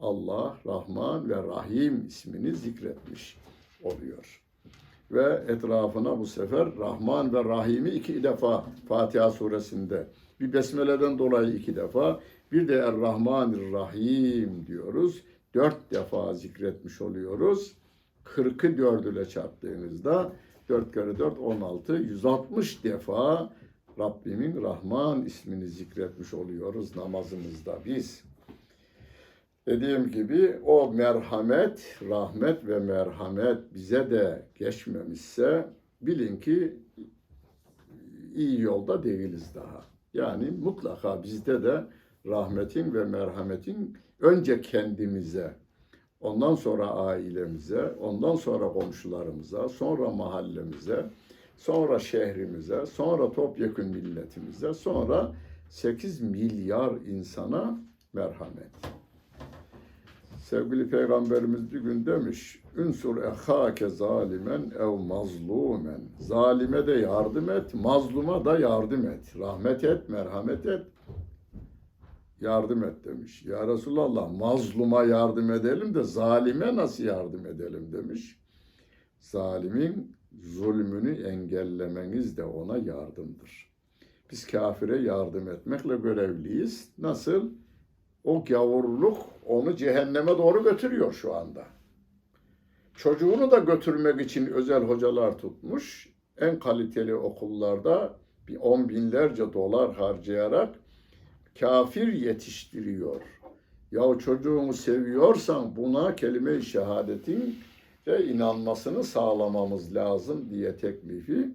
[0.00, 3.38] Allah Rahman ve Rahim ismini zikretmiş
[3.82, 4.42] oluyor.
[5.10, 10.06] Ve etrafına bu sefer Rahman ve Rahim'i iki defa Fatiha suresinde
[10.40, 12.20] bir besmeleden dolayı iki defa
[12.52, 15.22] bir de Er-Rahmanir-Rahim diyoruz.
[15.54, 17.72] Dört defa zikretmiş oluyoruz.
[18.24, 20.32] 40'ı dört ile çarptığınızda
[20.68, 23.52] 4 kere 4 16 160 defa
[23.98, 28.24] Rabbimin Rahman ismini zikretmiş oluyoruz namazımızda biz.
[29.66, 35.68] Dediğim gibi o merhamet, rahmet ve merhamet bize de geçmemişse
[36.00, 36.76] bilin ki
[38.34, 39.84] iyi yolda değiliz daha.
[40.14, 41.84] Yani mutlaka bizde de
[42.26, 45.54] rahmetin ve merhametin önce kendimize,
[46.20, 51.10] ondan sonra ailemize, ondan sonra komşularımıza, sonra mahallemize,
[51.56, 55.32] sonra şehrimize, sonra topyekun milletimize, sonra
[55.68, 57.80] 8 milyar insana
[58.12, 59.01] merhamet.
[60.52, 66.00] Sevgili Peygamberimiz bir gün demiş, Ünsur ehake zalimen ev mazlumen.
[66.18, 69.38] Zalime de yardım et, mazluma da yardım et.
[69.38, 70.86] Rahmet et, merhamet et,
[72.40, 73.44] yardım et demiş.
[73.44, 78.40] Ya Resulallah mazluma yardım edelim de zalime nasıl yardım edelim demiş.
[79.20, 83.72] Zalimin zulmünü engellemeniz de ona yardımdır.
[84.30, 86.88] Biz kafire yardım etmekle görevliyiz.
[86.98, 87.50] Nasıl?
[88.24, 91.64] O gavurluk onu cehenneme doğru götürüyor şu anda.
[92.94, 96.08] Çocuğunu da götürmek için özel hocalar tutmuş.
[96.38, 98.16] En kaliteli okullarda
[98.48, 100.74] bir on binlerce dolar harcayarak
[101.60, 103.20] kafir yetiştiriyor.
[103.92, 107.58] Ya çocuğunu seviyorsan buna kelime-i şehadetin
[108.06, 111.50] ve inanmasını sağlamamız lazım diye teklifi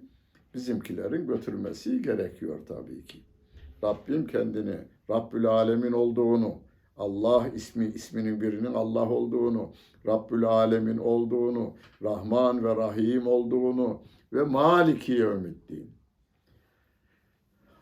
[0.54, 3.18] bizimkilerin götürmesi gerekiyor tabii ki.
[3.84, 4.76] Rabbim kendini
[5.10, 6.54] Rabbül Alemin olduğunu,
[6.96, 9.72] Allah ismi isminin birinin Allah olduğunu,
[10.06, 15.98] Rabbül Alemin olduğunu, Rahman ve Rahim olduğunu ve Maliki Yevmiddin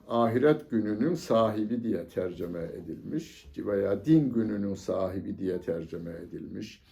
[0.09, 6.83] ahiret gününün sahibi diye tercüme edilmiş veya din gününün sahibi diye tercüme edilmiş.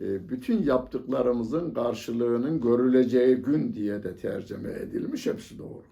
[0.00, 5.26] E, Bütün yaptıklarımızın karşılığının görüleceği gün diye de tercüme edilmiş.
[5.26, 5.84] Hepsi doğru.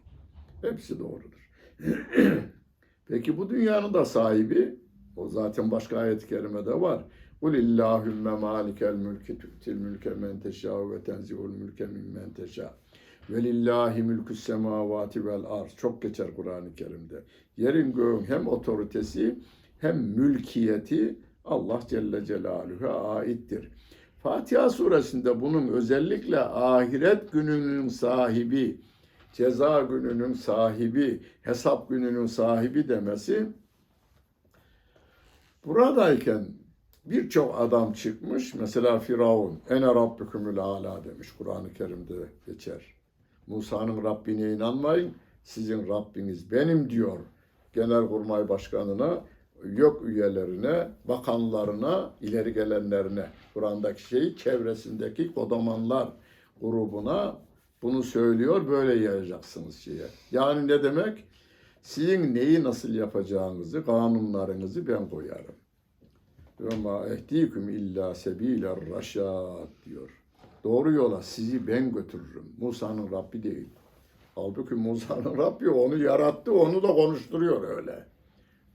[0.62, 1.50] Hepsi doğrudur.
[3.08, 4.74] Peki bu dünyanın da sahibi,
[5.16, 7.04] o zaten başka ayet-i kerimede var.
[7.42, 12.74] Mülki tu'til mülke men teşâ ve tenzihul mülke mimmen teşâ.
[13.30, 15.76] Ve lillahi mülkü semavati vel arz.
[15.76, 17.22] Çok geçer Kur'an-ı Kerim'de.
[17.56, 19.38] Yerin göğün hem otoritesi
[19.78, 23.68] hem mülkiyeti Allah Celle Celaluhu'ya aittir.
[24.22, 28.80] Fatiha suresinde bunun özellikle ahiret gününün sahibi,
[29.32, 33.46] ceza gününün sahibi, hesap gününün sahibi demesi
[35.66, 36.44] buradayken
[37.04, 38.54] birçok adam çıkmış.
[38.54, 41.28] Mesela Firavun, ene rabbukumul ala demiş.
[41.38, 42.14] Kur'an-ı Kerim'de
[42.46, 42.82] geçer.
[43.46, 45.14] Musa'nın Rabbine inanmayın,
[45.44, 47.18] sizin Rabbiniz benim diyor.
[47.74, 49.20] Genelkurmay Başkanı'na,
[49.64, 56.08] yok üyelerine, bakanlarına, ileri gelenlerine, Kur'an'daki şeyi çevresindeki kodamanlar
[56.60, 57.36] grubuna
[57.82, 60.06] bunu söylüyor, böyle yayacaksınız şeye.
[60.30, 61.24] Yani ne demek?
[61.82, 65.54] Sizin neyi nasıl yapacağınızı, kanunlarınızı ben koyarım.
[66.60, 70.10] Ve ma ehdiküm illa sebiler raşad diyor.
[70.64, 72.44] Doğru yola sizi ben götürürüm.
[72.58, 73.68] Musa'nın Rabbi değil.
[74.34, 78.04] Halbuki Musa'nın Rabbi onu yarattı, onu da konuşturuyor öyle.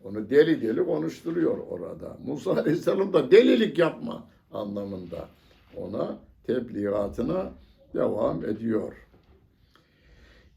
[0.03, 2.17] Onu deli deli konuşturuyor orada.
[2.25, 5.29] Musa Aleyhisselam da delilik yapma anlamında
[5.75, 6.17] ona
[6.47, 7.51] tebliğatına
[7.97, 8.93] devam ediyor.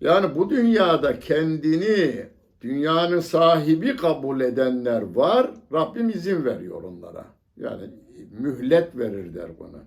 [0.00, 2.26] Yani bu dünyada kendini
[2.61, 5.50] dünyanın sahibi kabul edenler var.
[5.72, 7.26] Rabbim izin veriyor onlara.
[7.57, 7.90] Yani
[8.38, 9.85] mühlet verir der buna.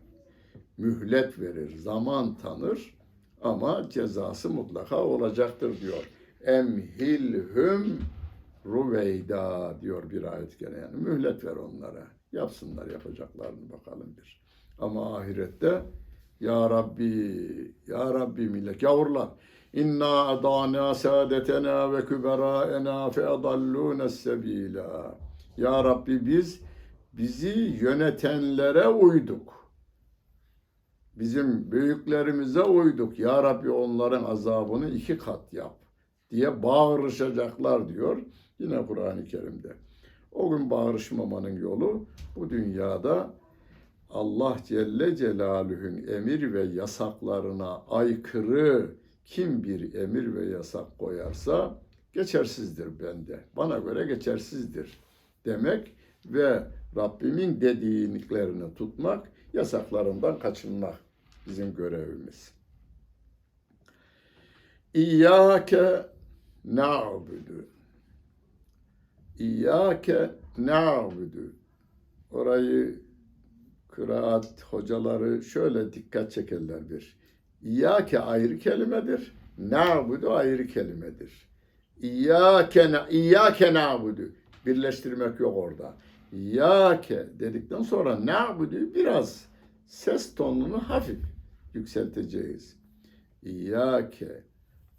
[0.78, 2.98] Mühlet verir, zaman tanır
[3.42, 6.10] ama cezası mutlaka olacaktır diyor.
[6.46, 8.00] Emhilhüm
[8.66, 12.08] ruveyda diyor bir ayet gene yani mühlet ver onlara.
[12.32, 14.44] Yapsınlar yapacaklarını bakalım bir.
[14.80, 15.82] Ama ahirette
[16.44, 19.30] ya Rabbi, Ya Rabbi millet yavrular.
[19.74, 25.16] İnna adana saadetena ve küberaena fe adallûne sebîlâ.
[25.58, 26.62] Ya Rabbi biz
[27.14, 29.72] bizi yönetenlere uyduk.
[31.16, 33.20] Bizim büyüklerimize uyduk.
[33.20, 35.76] Ya Rabbi onların azabını iki kat yap
[36.32, 38.18] diye bağırışacaklar diyor.
[38.60, 39.74] Yine Kur'an-ı Kerim'de.
[40.32, 43.34] O gün bağırışmamanın yolu bu dünyada
[44.14, 48.96] Allah Celle Celaluhu'nun emir ve yasaklarına aykırı
[49.26, 51.80] kim bir emir ve yasak koyarsa
[52.14, 53.40] geçersizdir bende.
[53.56, 55.00] Bana göre geçersizdir
[55.46, 55.96] demek
[56.26, 56.64] ve
[56.96, 61.00] Rabbimin dediklerini tutmak, yasaklarından kaçınmak
[61.48, 62.54] bizim görevimiz.
[64.94, 66.06] İyyâke
[66.66, 67.66] na'budu.
[69.40, 71.54] İyyâke na'budu.
[72.32, 73.03] Orayı
[73.96, 77.18] kıraat hocaları şöyle dikkat çekerler bir.
[77.64, 79.36] İyyâke ayrı kelimedir.
[79.58, 81.32] Na'budu ayrı kelimedir.
[82.02, 84.22] İyyâke, na- İyyâke na'budu.
[84.66, 85.94] Birleştirmek yok orada.
[86.32, 89.46] İyyâke dedikten sonra na'budu biraz
[89.88, 91.20] ses tonunu hafif
[91.74, 92.76] yükselteceğiz.
[93.44, 94.44] İyyâke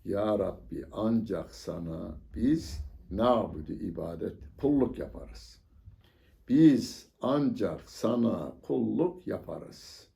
[0.04, 2.80] ya Rabbi ancak sana biz
[3.10, 5.60] na'budu ibadet, kulluk yaparız.
[6.48, 10.08] Biz ancak sana kulluk yaparız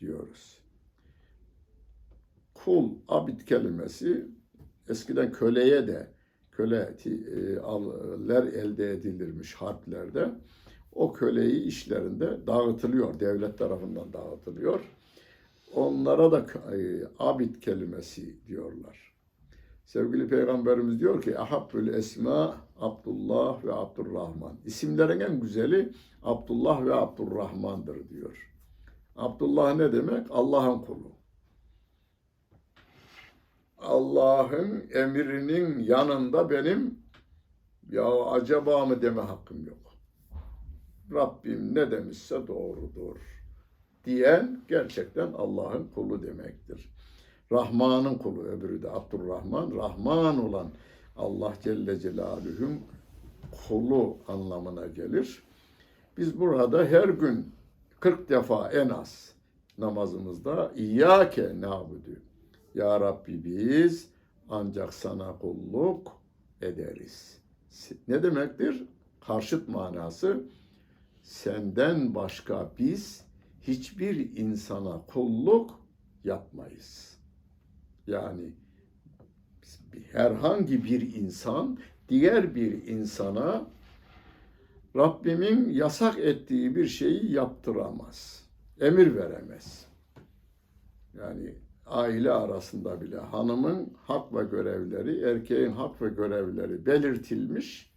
[0.00, 0.58] diyoruz.
[2.54, 4.26] kul, abid kelimesi
[4.88, 6.06] eskiden köleye de
[6.52, 10.30] köle e, aller elde edilirmiş harplerde.
[10.92, 14.80] O köleyi işlerinde dağıtılıyor, devlet tarafından dağıtılıyor.
[15.74, 19.14] Onlara da e, abid kelimesi diyorlar.
[19.84, 24.56] Sevgili Peygamberimiz diyor ki Ahabbül Esma Abdullah ve Abdurrahman.
[24.64, 28.54] İsimlerin en güzeli Abdullah ve Abdurrahman'dır diyor.
[29.16, 30.26] Abdullah ne demek?
[30.30, 31.12] Allah'ın kulu.
[33.78, 36.98] Allah'ın emrinin yanında benim
[37.90, 39.94] ya acaba mı deme hakkım yok.
[41.12, 43.16] Rabbim ne demişse doğrudur
[44.04, 46.92] diyen gerçekten Allah'ın kulu demektir.
[47.52, 49.76] Rahman'ın kulu öbürü de Abdurrahman.
[49.76, 50.72] Rahman olan
[51.18, 52.80] Allah Celle Celaluhu'nun
[53.68, 55.42] kulu anlamına gelir.
[56.16, 57.52] Biz burada her gün
[58.00, 59.32] 40 defa en az
[59.78, 62.20] namazımızda İyyâke na'budu.
[62.74, 64.10] Ya Rabbi biz
[64.48, 66.20] ancak sana kulluk
[66.62, 67.38] ederiz.
[68.08, 68.84] Ne demektir?
[69.20, 70.44] Karşıt manası
[71.22, 73.24] senden başka biz
[73.62, 75.80] hiçbir insana kulluk
[76.24, 77.18] yapmayız.
[78.06, 78.52] Yani
[80.12, 83.66] herhangi bir insan diğer bir insana
[84.96, 88.48] Rabbimin yasak ettiği bir şeyi yaptıramaz.
[88.80, 89.86] Emir veremez.
[91.18, 91.54] Yani
[91.86, 97.92] aile arasında bile hanımın hak ve görevleri, erkeğin hak ve görevleri belirtilmiş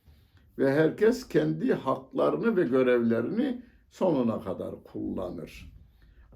[0.57, 5.70] ve herkes kendi haklarını ve görevlerini sonuna kadar kullanır.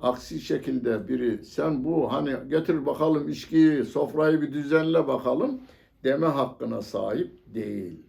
[0.02, 5.62] Aksi şekilde biri sen bu hani getir bakalım içkiyi, sofrayı bir düzenle bakalım
[6.04, 8.00] deme hakkına sahip değil.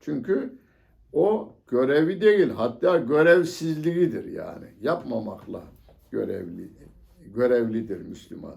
[0.00, 0.58] Çünkü
[1.12, 4.66] o görevi değil hatta görevsizliğidir yani.
[4.80, 5.62] Yapmamakla
[6.10, 6.72] görevli
[7.34, 8.56] görevlidir Müslüman.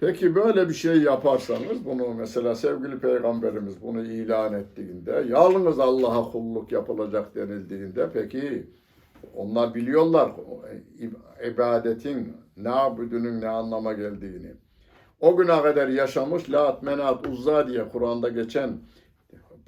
[0.00, 6.72] Peki böyle bir şey yaparsanız bunu mesela sevgili peygamberimiz bunu ilan ettiğinde yalnız Allah'a kulluk
[6.72, 8.66] yapılacak denildiğinde peki
[9.34, 10.32] onlar biliyorlar
[11.52, 14.52] ibadetin nabudunun ne anlama geldiğini.
[15.20, 18.78] O güne kadar yaşamış Lat, Menat, Uzza diye Kur'an'da geçen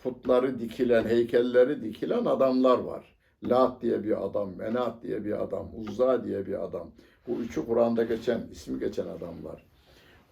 [0.02, 3.16] putları dikilen, heykelleri dikilen adamlar var.
[3.44, 6.90] Lat diye bir adam, Menat diye bir adam, Uzza diye bir adam.
[7.28, 9.66] Bu üçü Kur'an'da geçen, ismi geçen adamlar.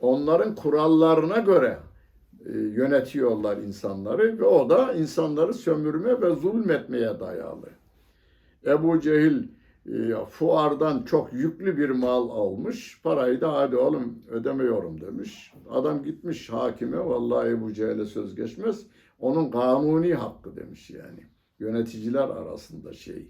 [0.01, 1.79] Onların kurallarına göre
[2.47, 7.80] e, yönetiyorlar insanları ve o da insanları sömürme ve zulmetmeye dayalı.
[8.67, 9.49] Ebu Cehil
[9.87, 13.01] e, fuardan çok yüklü bir mal almış.
[13.03, 15.53] Parayı da hadi oğlum ödemiyorum demiş.
[15.71, 18.87] Adam gitmiş hakime vallahi Ebu Cehil'e söz geçmez.
[19.19, 21.27] Onun kanuni hakkı demiş yani.
[21.59, 23.29] Yöneticiler arasında şey.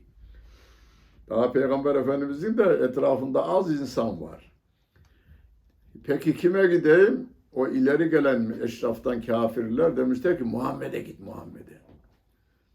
[1.29, 4.53] Daha Peygamber Efendimizin de etrafında az insan var.
[6.05, 7.29] Peki kime gideyim?
[7.53, 11.80] O ileri gelen eşraftan kafirler demişler ki Muhammed'e git Muhammed'e.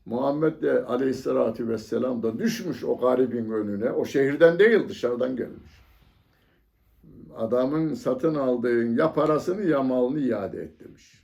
[0.06, 3.92] Muhammed de aleyhissalatü vesselam da düşmüş o garibin önüne.
[3.92, 5.82] O şehirden değil dışarıdan gelmiş.
[7.38, 11.24] Adamın satın aldığın ya parasını ya malını iade et demiş.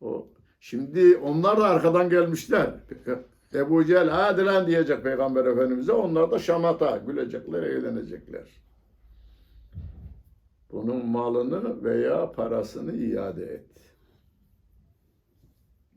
[0.00, 0.28] O,
[0.60, 2.70] şimdi onlar da arkadan gelmişler.
[3.54, 5.92] Ebu Cehil hadi lan diyecek Peygamber Efendimiz'e.
[5.92, 8.62] Onlar da şamata gülecekler, eğlenecekler.
[10.72, 13.91] Bunun malını veya parasını iade et.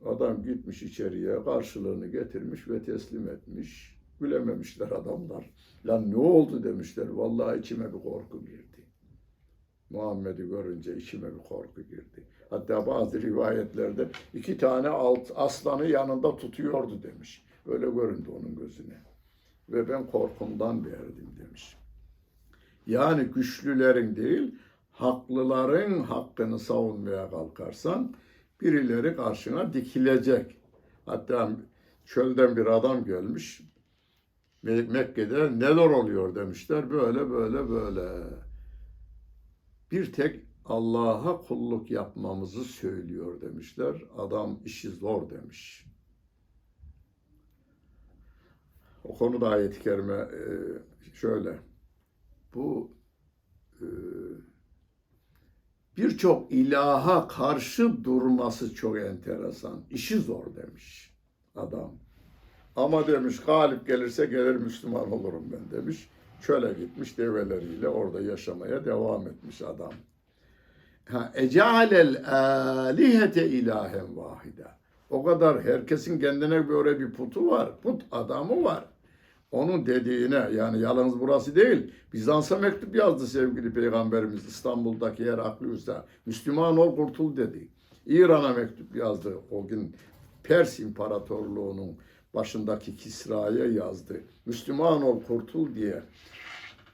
[0.05, 3.95] Adam gitmiş içeriye karşılığını getirmiş ve teslim etmiş.
[4.19, 5.53] Gülememişler adamlar.
[5.85, 7.07] Lan ne oldu demişler.
[7.07, 8.85] Vallahi içime bir korku girdi.
[9.89, 12.23] Muhammed'i görünce içime bir korku girdi.
[12.49, 17.45] Hatta bazı rivayetlerde iki tane alt aslanı yanında tutuyordu demiş.
[17.65, 19.01] Öyle göründü onun gözüne.
[19.69, 21.77] Ve ben korkumdan verdim demiş.
[22.87, 24.55] Yani güçlülerin değil,
[24.91, 28.13] haklıların hakkını savunmaya kalkarsan
[28.65, 30.57] birileri karşına dikilecek.
[31.05, 31.51] Hatta
[32.05, 33.61] çölden bir adam gelmiş.
[34.63, 36.89] Mekke'de neler oluyor demişler.
[36.89, 38.23] Böyle böyle böyle.
[39.91, 44.03] Bir tek Allah'a kulluk yapmamızı söylüyor demişler.
[44.17, 45.85] Adam işi zor demiş.
[49.03, 50.41] O konuda ayet-i kerime e,
[51.13, 51.59] şöyle.
[52.53, 52.91] Bu
[53.81, 53.87] e,
[55.97, 59.81] birçok ilaha karşı durması çok enteresan.
[59.91, 61.11] İşi zor demiş
[61.55, 61.91] adam.
[62.75, 66.09] Ama demiş galip gelirse gelir Müslüman olurum ben demiş.
[66.41, 69.93] Çöle gitmiş develeriyle orada yaşamaya devam etmiş adam.
[71.09, 74.77] Ha, ecalel alihete ilahen vahida.
[75.09, 77.81] O kadar herkesin kendine göre bir putu var.
[77.81, 78.85] Put adamı var.
[79.55, 81.91] Onun dediğine yani yalnız burası değil.
[82.13, 86.05] Bizans'a mektup yazdı sevgili peygamberimiz İstanbul'daki yer aklıysa.
[86.25, 87.67] Müslüman ol kurtul dedi.
[88.05, 89.37] İran'a mektup yazdı.
[89.51, 89.95] O gün
[90.43, 91.97] Pers İmparatorluğu'nun
[92.33, 94.21] başındaki Kisra'ya yazdı.
[94.45, 96.01] Müslüman ol kurtul diye.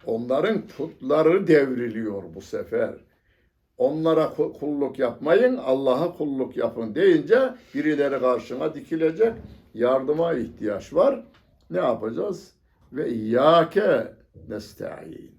[0.05, 2.93] Onların putları devriliyor bu sefer.
[3.77, 7.39] Onlara ku- kulluk yapmayın, Allah'a kulluk yapın deyince
[7.75, 9.33] birileri karşına dikilecek.
[9.73, 11.30] Yardıma ihtiyaç var.
[11.71, 12.53] Ne yapacağız?
[12.93, 14.13] Ve iyyâke
[14.47, 15.31] nesta'in.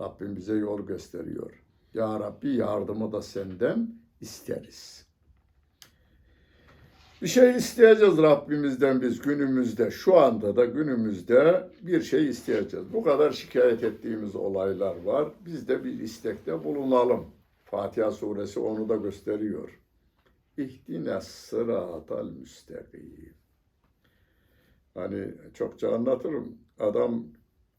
[0.00, 1.62] Rabbim bize yol gösteriyor.
[1.94, 5.06] Ya Rabbi yardımı da senden isteriz.
[7.22, 12.92] Bir şey isteyeceğiz Rabbimizden biz günümüzde, şu anda da günümüzde bir şey isteyeceğiz.
[12.92, 15.28] Bu kadar şikayet ettiğimiz olaylar var.
[15.46, 17.26] Biz de bir istekte bulunalım.
[17.64, 19.80] Fatiha suresi onu da gösteriyor.
[20.58, 23.34] İhdine sıratal müstakim.
[24.96, 26.58] Hani çokça anlatırım.
[26.78, 27.24] Adam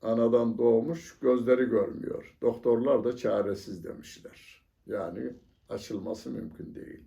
[0.01, 2.37] anadan doğmuş, gözleri görmüyor.
[2.41, 4.63] Doktorlar da çaresiz demişler.
[4.87, 5.33] Yani
[5.69, 7.03] açılması mümkün değil.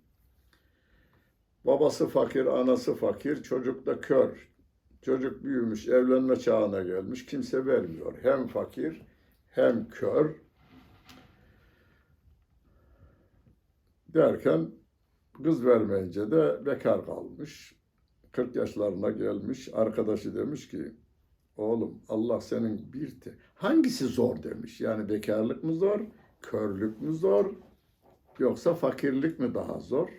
[1.65, 4.51] Babası fakir, anası fakir, çocuk da kör.
[5.01, 8.13] Çocuk büyümüş, evlenme çağına gelmiş, kimse vermiyor.
[8.21, 9.01] Hem fakir,
[9.49, 10.35] hem kör.
[14.07, 14.71] Derken
[15.43, 17.80] kız vermeyince de bekar kalmış.
[18.31, 19.69] 40 yaşlarına gelmiş.
[19.73, 20.95] Arkadaşı demiş ki,
[21.57, 23.37] oğlum Allah senin bir te...
[23.53, 24.81] Hangisi zor demiş.
[24.81, 25.99] Yani bekarlık mı zor,
[26.41, 27.53] körlük mü zor,
[28.39, 30.09] yoksa fakirlik mi daha zor?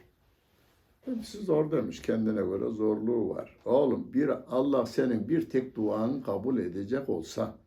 [1.04, 2.02] Hepsi zor demiş.
[2.02, 3.58] Kendine göre zorluğu var.
[3.64, 7.58] Oğlum bir Allah senin bir tek duanı kabul edecek olsa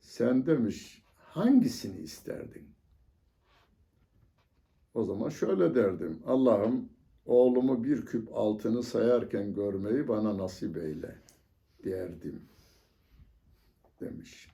[0.00, 2.74] sen demiş hangisini isterdin?
[4.94, 6.22] O zaman şöyle derdim.
[6.26, 6.88] Allah'ım
[7.26, 11.16] oğlumu bir küp altını sayarken görmeyi bana nasip eyle
[11.84, 12.42] derdim.
[14.00, 14.48] Demiş.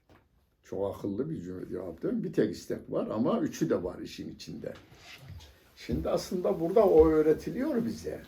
[0.64, 2.24] Çok akıllı bir cümle cevap değil mi?
[2.24, 4.72] Bir tek istek var ama üçü de var işin içinde.
[5.76, 8.20] Şimdi aslında burada o öğretiliyor bize.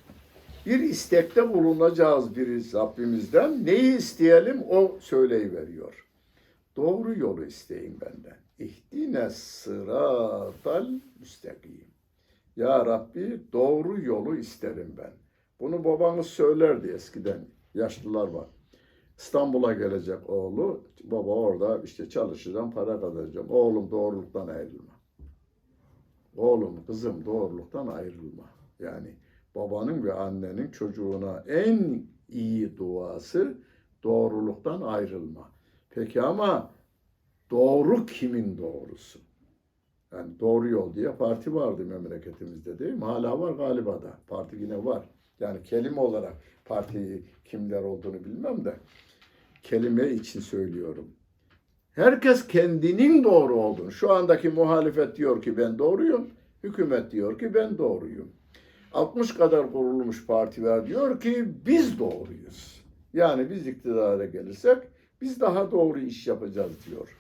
[0.67, 3.67] Bir istekte bulunacağız biri Rabbimizden.
[3.67, 6.07] Neyi isteyelim o söyleyiveriyor.
[6.77, 8.37] Doğru yolu isteyin benden.
[8.59, 11.90] İhdine sıratal müstakim.
[12.61, 15.13] Ya Rabbi doğru yolu isterim ben.
[15.61, 17.49] Bunu babanız söylerdi eskiden.
[17.75, 18.49] Yaşlılar var.
[19.19, 20.85] İstanbul'a gelecek oğlu.
[21.05, 23.51] Baba orada işte çalışacağım, para kazanacağım.
[23.51, 24.93] Oğlum doğruluktan ayrılma.
[26.37, 28.45] Oğlum, kızım doğruluktan ayrılma.
[28.79, 29.15] Yani
[29.55, 33.59] babanın ve annenin çocuğuna en iyi duası
[34.03, 35.53] doğruluktan ayrılma.
[35.91, 36.71] Peki ama
[37.51, 39.30] doğru kimin doğrusu?
[40.13, 43.05] Yani doğru yol diye parti vardı memleketimizde değil mi?
[43.05, 44.19] Hala var galiba da.
[44.29, 45.03] Parti yine var.
[45.41, 46.35] Yani kelime olarak
[46.65, 48.75] parti kimler olduğunu bilmem de
[49.63, 51.09] kelime için söylüyorum.
[51.93, 53.93] Herkes kendinin doğru olduğunu.
[53.93, 56.31] Şu andaki muhalefet diyor ki ben doğruyum.
[56.63, 58.29] Hükümet diyor ki ben doğruyum.
[58.93, 62.85] 60 kadar kurulmuş partiler diyor ki biz doğruyuz.
[63.13, 64.79] Yani biz iktidara gelirsek
[65.21, 67.17] biz daha doğru iş yapacağız diyor.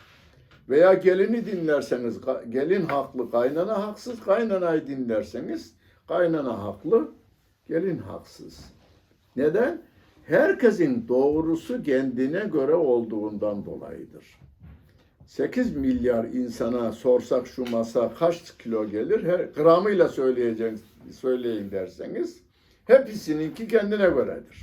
[0.70, 5.74] Veya gelini dinlerseniz gelin haklı, kaynana haksız, kaynanayı dinlerseniz
[6.08, 7.08] kaynana haklı,
[7.68, 8.60] gelin haksız.
[9.36, 9.82] Neden?
[10.24, 14.24] Herkesin doğrusu kendine göre olduğundan dolayıdır.
[15.26, 19.24] 8 milyar insana sorsak şu masa kaç kilo gelir?
[19.24, 20.80] Her gramıyla söyleyeceğiz,
[21.12, 22.40] söyleyin derseniz
[22.84, 24.60] hepsininki kendine göredir.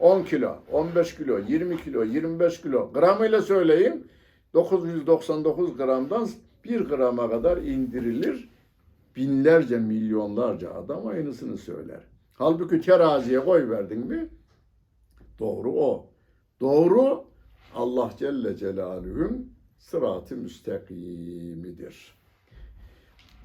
[0.00, 4.06] 10 kilo, 15 kilo, 20 kilo, 25 kilo gramıyla söyleyin.
[4.54, 6.28] 999 gramdan
[6.64, 8.48] 1 grama kadar indirilir.
[9.16, 12.00] Binlerce, milyonlarca adam aynısını söyler.
[12.34, 14.28] Halbuki teraziye koy verdin mi?
[15.38, 16.06] Doğru o.
[16.60, 17.24] Doğru
[17.74, 22.18] Allah Celle Celaluhu'nun sıratı müstakimidir.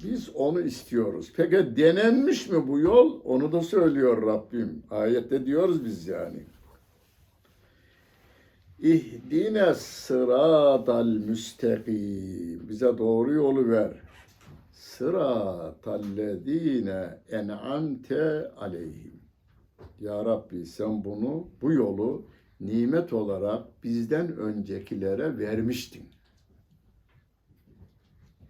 [0.04, 1.32] Biz onu istiyoruz.
[1.36, 3.20] Peki denenmiş mi bu yol?
[3.24, 4.82] Onu da söylüyor Rabbim.
[4.90, 6.42] Ayette diyoruz biz yani.
[8.78, 12.68] İhdine sıratal müstakim.
[12.68, 13.90] Bize doğru yolu ver.
[14.72, 19.20] Sıratallezine en'amte aleyhim.
[20.00, 22.26] Ya Rabbi sen bunu, bu yolu
[22.60, 26.04] nimet olarak bizden öncekilere vermiştin.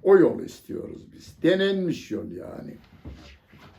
[0.03, 1.43] O yolu istiyoruz biz.
[1.43, 2.77] Denenmiş yol yani.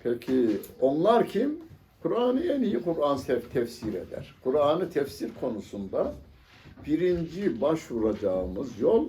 [0.03, 1.59] Peki onlar kim?
[2.01, 4.35] Kur'an'ı en iyi Kur'an tef- tefsir eder.
[4.43, 6.13] Kur'an'ı tefsir konusunda
[6.87, 9.07] birinci başvuracağımız yol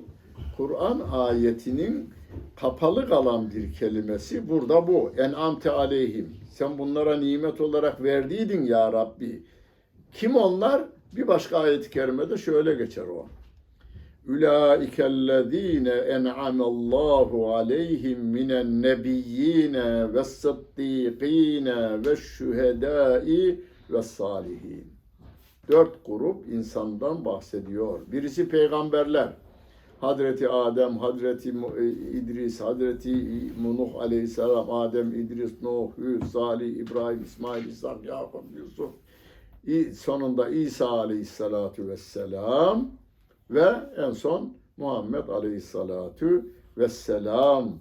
[0.57, 2.11] Kur'an ayetinin
[2.57, 5.13] kapalı kalan bir kelimesi burada bu.
[5.19, 6.37] En'amte aleyhim.
[6.51, 9.43] Sen bunlara nimet olarak verdiydin ya Rabbi.
[10.13, 10.83] Kim onlar?
[11.13, 13.27] Bir başka ayet-i kerimede şöyle geçer o.
[14.29, 23.61] Ulaikellezine en'amallahu aleyhim minen nebiyyine ve sıddîkîne ve şühedâi
[23.91, 24.96] ve salihin.
[25.71, 28.01] Dört grup insandan bahsediyor.
[28.13, 29.33] Birisi peygamberler.
[30.01, 31.49] Hazreti Adem, Hazreti
[31.79, 38.91] e, İdris, Hazreti Nuh Aleyhisselam, Adem, İdris, Nuh, Hud, Salih, İbrahim, İsmail, İshak, Yakup, Yusuf.
[39.95, 42.91] Sonunda İsa Aleyhisselatu Vesselam
[43.51, 46.45] ve en son Muhammed Aleyhisselatu
[46.79, 47.73] Vesselam.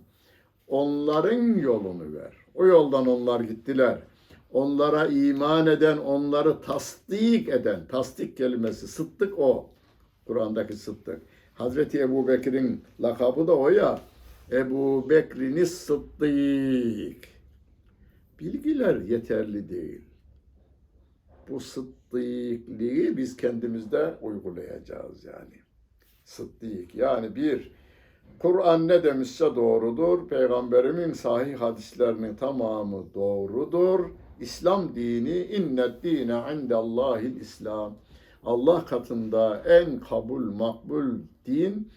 [0.68, 2.34] Onların yolunu ver.
[2.56, 3.98] O yoldan onlar gittiler.
[4.52, 9.70] Onlara iman eden, onları tasdik eden, tasdik kelimesi sıddık o.
[10.26, 11.22] Kur'an'daki sıddık.
[11.54, 14.02] Hazreti Ebu Bekir'in lakabı da o ya.
[14.52, 17.28] Ebu Bekir'ini sıddık.
[18.40, 20.02] Bilgiler yeterli değil.
[21.50, 25.56] Bu sıddıklığı biz kendimizde uygulayacağız yani.
[26.24, 27.72] Sıddık yani bir,
[28.40, 30.28] Kur'an ne demişse doğrudur.
[30.28, 34.10] Peygamberimin sahih hadislerinin tamamı doğrudur.
[34.40, 37.96] İslam dini innet dine indellahil İslam.
[38.46, 41.06] Allah katında en kabul makbul
[41.46, 41.92] din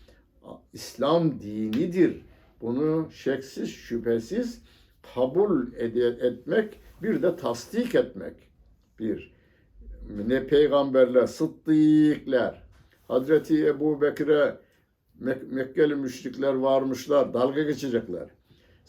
[0.72, 2.20] İslam dinidir.
[2.60, 4.62] Bunu şeksiz şüphesiz
[5.14, 8.34] kabul ede- etmek bir de tasdik etmek.
[8.98, 9.32] Bir
[10.26, 12.62] ne peygamberler, sıddıklar,
[13.08, 14.58] Hazreti Ebu Bekir'e
[15.20, 18.28] Mek- Mekkeli müşrikler varmışlar, dalga geçecekler.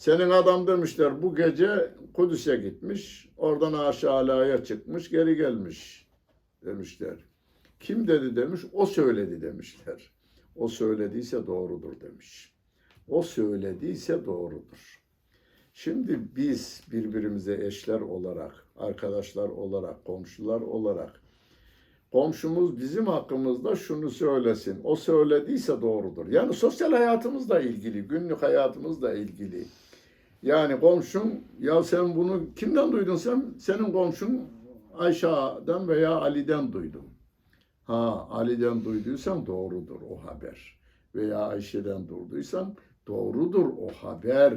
[0.00, 6.08] Senin adam demişler bu gece Kudüs'e gitmiş, oradan aşağıya çıkmış, geri gelmiş
[6.64, 7.16] demişler.
[7.80, 10.10] Kim dedi demiş, o söyledi demişler.
[10.56, 12.54] O söylediyse doğrudur demiş.
[13.08, 15.02] O söylediyse doğrudur.
[15.72, 21.20] Şimdi biz birbirimize eşler olarak, arkadaşlar olarak, komşular olarak
[22.12, 24.80] komşumuz bizim hakkımızda şunu söylesin.
[24.84, 26.28] O söylediyse doğrudur.
[26.28, 29.66] Yani sosyal hayatımızla ilgili, günlük hayatımızla ilgili.
[30.42, 33.54] Yani komşun ya sen bunu kimden duydun sen?
[33.58, 34.48] Senin komşun
[34.94, 37.04] Ayşe'den veya Ali'den duydum.
[37.84, 40.80] Ha Ali'den duyduysan doğrudur o haber.
[41.14, 42.76] Veya Ayşe'den duyduysan
[43.06, 44.54] doğrudur o haber.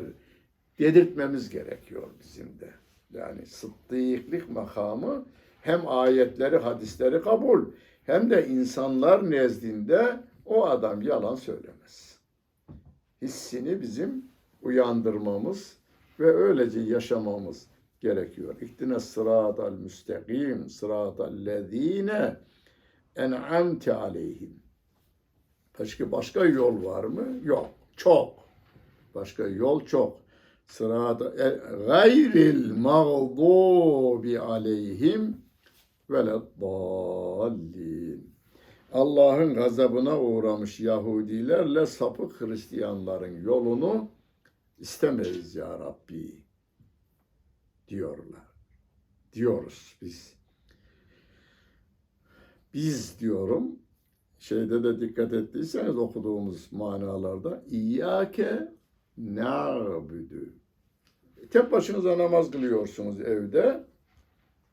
[0.80, 2.70] Dedirtmemiz gerekiyor bizim de.
[3.14, 5.26] Yani sıddıklık makamı
[5.62, 7.66] hem ayetleri, hadisleri kabul
[8.04, 12.20] hem de insanlar nezdinde o adam yalan söylemez.
[13.22, 14.33] Hissini bizim
[14.64, 15.78] uyandırmamız
[16.20, 17.68] ve öylece yaşamamız
[18.00, 18.56] gerekiyor.
[18.62, 22.38] İhtine sıratal müstakim, sıratal lezine
[23.16, 24.64] en'amte aleyhim.
[25.80, 27.40] Başka başka yol var mı?
[27.44, 27.70] Yok.
[27.98, 28.34] Çok.
[29.16, 30.22] Başka yol çok.
[30.68, 35.38] Sırada e, gayril mağdubi aleyhim
[36.10, 37.84] veleddallin.
[38.94, 44.10] Allah'ın gazabına uğramış Yahudilerle sapık Hristiyanların yolunu
[44.80, 46.42] istemeyiz ya Rabbi
[47.88, 48.54] diyorlar.
[49.34, 50.34] Diyoruz biz.
[52.74, 53.80] Biz diyorum
[54.38, 58.74] şeyde de dikkat ettiyseniz okuduğumuz manalarda İyyâke
[59.18, 60.54] na'budu.
[61.52, 63.88] Tek başınıza namaz kılıyorsunuz evde.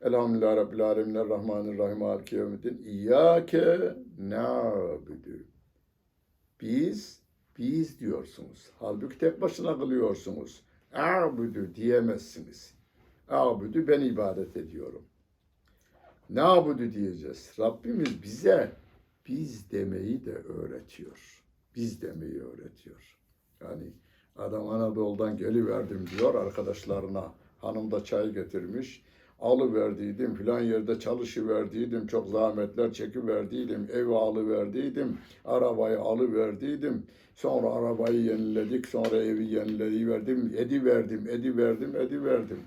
[0.01, 2.83] Elhamdülillah Rabbil Alemin Rahmanirrahim Maliki Yevmiddin.
[2.85, 5.45] İyyâke na'budu.
[6.61, 7.20] Biz,
[7.61, 8.71] biz diyorsunuz.
[8.79, 10.61] Halbuki tek başına kılıyorsunuz.
[10.93, 12.73] A'budu diyemezsiniz.
[13.29, 15.03] A'budu ben ibadet ediyorum.
[16.29, 17.51] Na'budu diyeceğiz.
[17.59, 18.71] Rabbimiz bize
[19.27, 21.43] biz demeyi de öğretiyor.
[21.75, 23.17] Biz demeyi öğretiyor.
[23.61, 23.93] Yani
[24.37, 27.33] adam Anadolu'dan geliverdim diyor arkadaşlarına.
[27.57, 29.03] Hanım da çay getirmiş.
[29.41, 37.03] Alıverdiydim, filan yerde çalışıverdiydim, çok zahmetler çekiverdiydim, ev alıverdiydim, arabayı alıverdiydim.
[37.35, 42.59] Sonra arabayı yeniledik, sonra evi yenileyiverdim, ediverdim, ediverdim, ediverdim.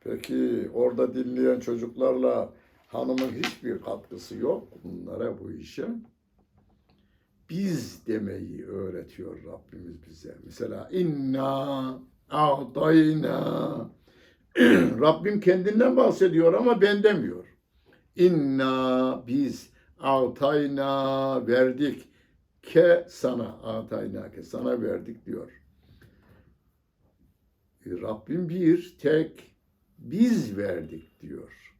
[0.00, 2.52] Peki orada dinleyen çocuklarla
[2.88, 5.86] hanımın hiçbir katkısı yok bunlara bu işe.
[7.50, 10.36] Biz demeyi öğretiyor Rabbimiz bize.
[10.44, 11.98] Mesela inna
[12.30, 13.90] a'tayna
[15.00, 17.46] Rabbim kendinden bahsediyor ama ben demiyor.
[18.16, 19.70] İnna biz
[20.00, 22.08] a'tayna verdik
[22.62, 25.50] ke sana a'tayna ke sana verdik diyor.
[27.86, 29.56] E, Rabbim bir tek
[29.98, 31.74] biz verdik diyor.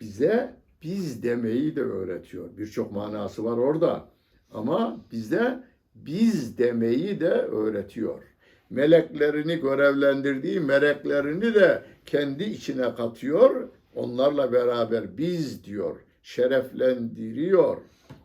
[0.00, 2.56] Bize biz demeyi de öğretiyor.
[2.58, 4.08] Birçok manası var orada.
[4.50, 5.64] Ama bize
[5.94, 8.29] biz demeyi de öğretiyor.
[8.70, 13.68] Meleklerini görevlendirdiği meleklerini de kendi içine katıyor.
[13.94, 17.76] Onlarla beraber biz diyor, şereflendiriyor.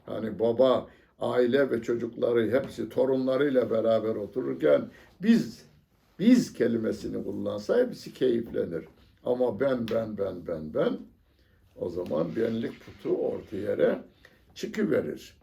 [0.06, 0.88] Hani baba,
[1.20, 4.89] aile ve çocukları hepsi torunlarıyla beraber otururken
[5.22, 5.66] biz
[6.20, 8.86] biz kelimesini kullansa hepsi keyiflenir.
[9.26, 10.98] Ama ben ben ben ben ben
[11.76, 14.00] o zaman benlik putu ortaya yere
[14.56, 15.38] çıkıverir.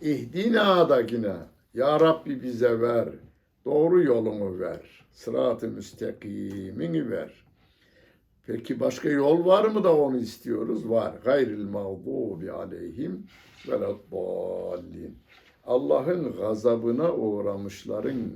[0.00, 1.34] İhdina da yine
[1.74, 3.08] Ya Rabbi bize ver,
[3.64, 7.44] doğru yolunu ver, sırat-ı müstakimini ver.
[8.46, 10.90] Peki başka yol var mı da onu istiyoruz?
[10.90, 11.14] Var.
[11.24, 13.26] Gayril mağdubi aleyhim
[13.68, 15.18] ve dallin.
[15.64, 18.32] Allah'ın gazabına uğramışların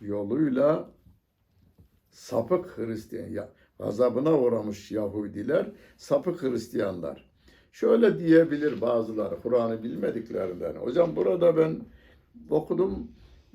[0.00, 0.90] yoluyla
[2.10, 3.48] sapık Hristiyan, ya,
[3.78, 5.66] gazabına uğramış Yahudiler,
[5.96, 7.28] sapık Hristiyanlar.
[7.72, 10.74] Şöyle diyebilir bazıları Kur'an'ı bilmediklerinden.
[10.74, 11.80] Hocam burada ben
[12.50, 13.08] okudum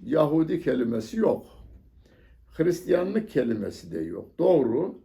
[0.05, 1.45] Yahudi kelimesi yok.
[2.57, 4.25] Hristiyanlık kelimesi de yok.
[4.39, 4.95] Doğru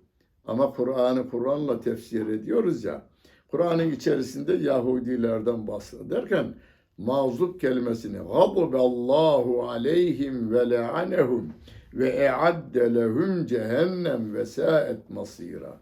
[0.47, 3.07] ama Kur'an'ı Kur'an'la tefsir ediyoruz ya.
[3.49, 6.55] Kur'an'ın içerisinde Yahudilerden bahsederken
[6.99, 11.53] mağzup kelimesini Allahu aleyhim ve le'anehum
[11.95, 15.81] ve e'adde lehum cehennem ve sa'et masira.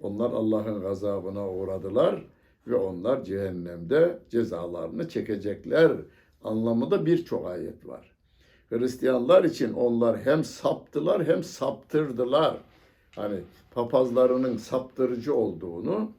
[0.00, 2.26] Onlar Allah'ın gazabına uğradılar
[2.66, 5.92] ve onlar cehennemde cezalarını çekecekler
[6.44, 8.15] anlamında birçok ayet var.
[8.70, 12.56] Hristiyanlar için onlar hem saptılar hem saptırdılar.
[13.16, 13.40] Hani
[13.70, 16.10] papazlarının saptırıcı olduğunu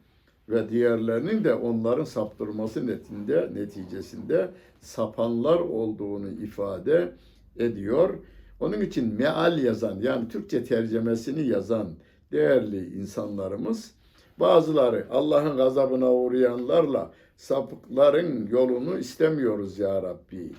[0.50, 4.50] ve diğerlerinin de onların saptırması netinde, neticesinde
[4.82, 7.12] sapanlar olduğunu ifade
[7.60, 8.14] ediyor.
[8.60, 11.90] Onun için meal yazan yani Türkçe tercemesini yazan
[12.32, 13.92] değerli insanlarımız
[14.40, 20.52] bazıları Allah'ın gazabına uğrayanlarla sapıkların yolunu istemiyoruz ya Rabbi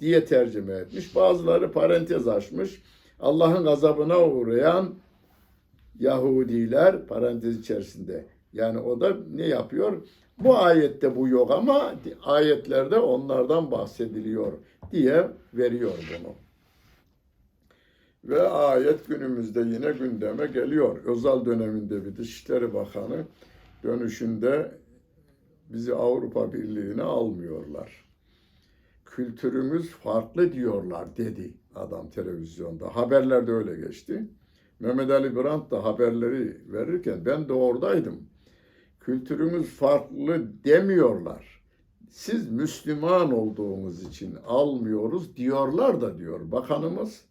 [0.00, 1.16] diye tercüme etmiş.
[1.16, 2.82] Bazıları parantez açmış.
[3.20, 4.94] Allah'ın gazabına uğrayan
[6.00, 8.26] Yahudiler parantez içerisinde.
[8.52, 10.02] Yani o da ne yapıyor?
[10.38, 14.52] Bu ayette bu yok ama ayetlerde onlardan bahsediliyor
[14.92, 16.34] diye veriyor bunu.
[18.24, 21.04] Ve ayet günümüzde yine gündeme geliyor.
[21.04, 23.24] Özal döneminde bir Dışişleri Bakanı
[23.82, 24.70] dönüşünde
[25.68, 28.03] bizi Avrupa Birliği'ne almıyorlar.
[29.14, 32.96] Kültürümüz farklı diyorlar dedi adam televizyonda.
[32.96, 34.28] Haberlerde öyle geçti.
[34.80, 38.16] Mehmet Ali Brandt da haberleri verirken ben de oradaydım.
[39.00, 41.62] Kültürümüz farklı demiyorlar.
[42.10, 47.24] Siz Müslüman olduğunuz için almıyoruz diyorlar da diyor bakanımız.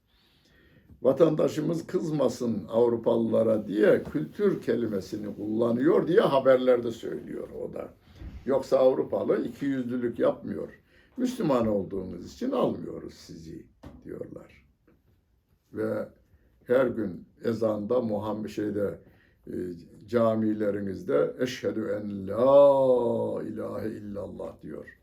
[1.02, 7.94] Vatandaşımız kızmasın Avrupalılara diye kültür kelimesini kullanıyor diye haberlerde söylüyor o da.
[8.46, 10.83] Yoksa Avrupalı iki yüzlülük yapmıyor.
[11.18, 13.66] Müslüman olduğunuz için almıyoruz sizi
[14.04, 14.66] diyorlar.
[15.74, 16.10] Ve
[16.68, 19.00] her gün ezanda Muhammed şeyde
[19.48, 19.54] e,
[20.08, 25.00] camilerinizde eşhedü en la ilahe illallah diyor.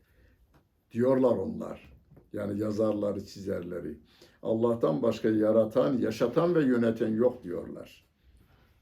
[0.91, 1.91] Diyorlar onlar.
[2.33, 3.97] Yani yazarları, çizerleri.
[4.43, 8.05] Allah'tan başka yaratan, yaşatan ve yöneten yok diyorlar.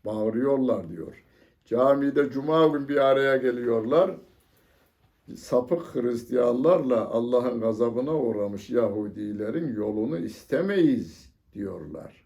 [0.06, 1.24] Bağırıyorlar diyor.
[1.66, 4.16] Camide cuma gün bir araya geliyorlar.
[5.36, 12.26] Sapık Hristiyanlarla Allah'ın gazabına uğramış Yahudilerin yolunu istemeyiz diyorlar.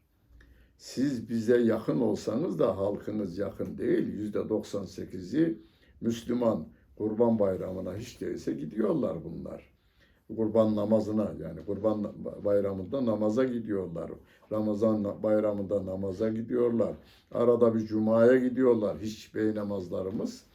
[0.78, 4.08] Siz bize yakın olsanız da halkınız yakın değil.
[4.08, 5.58] Yüzde 98'i
[6.02, 6.68] Müslüman.
[6.98, 9.74] Kurban bayramına hiç değilse gidiyorlar bunlar.
[10.36, 12.14] Kurban namazına yani kurban
[12.46, 14.12] bayramında namaza gidiyorlar.
[14.52, 16.94] Ramazan bayramında namaza gidiyorlar.
[17.32, 18.98] Arada bir cumaya gidiyorlar.
[19.02, 20.46] Hiç bey namazlarımız.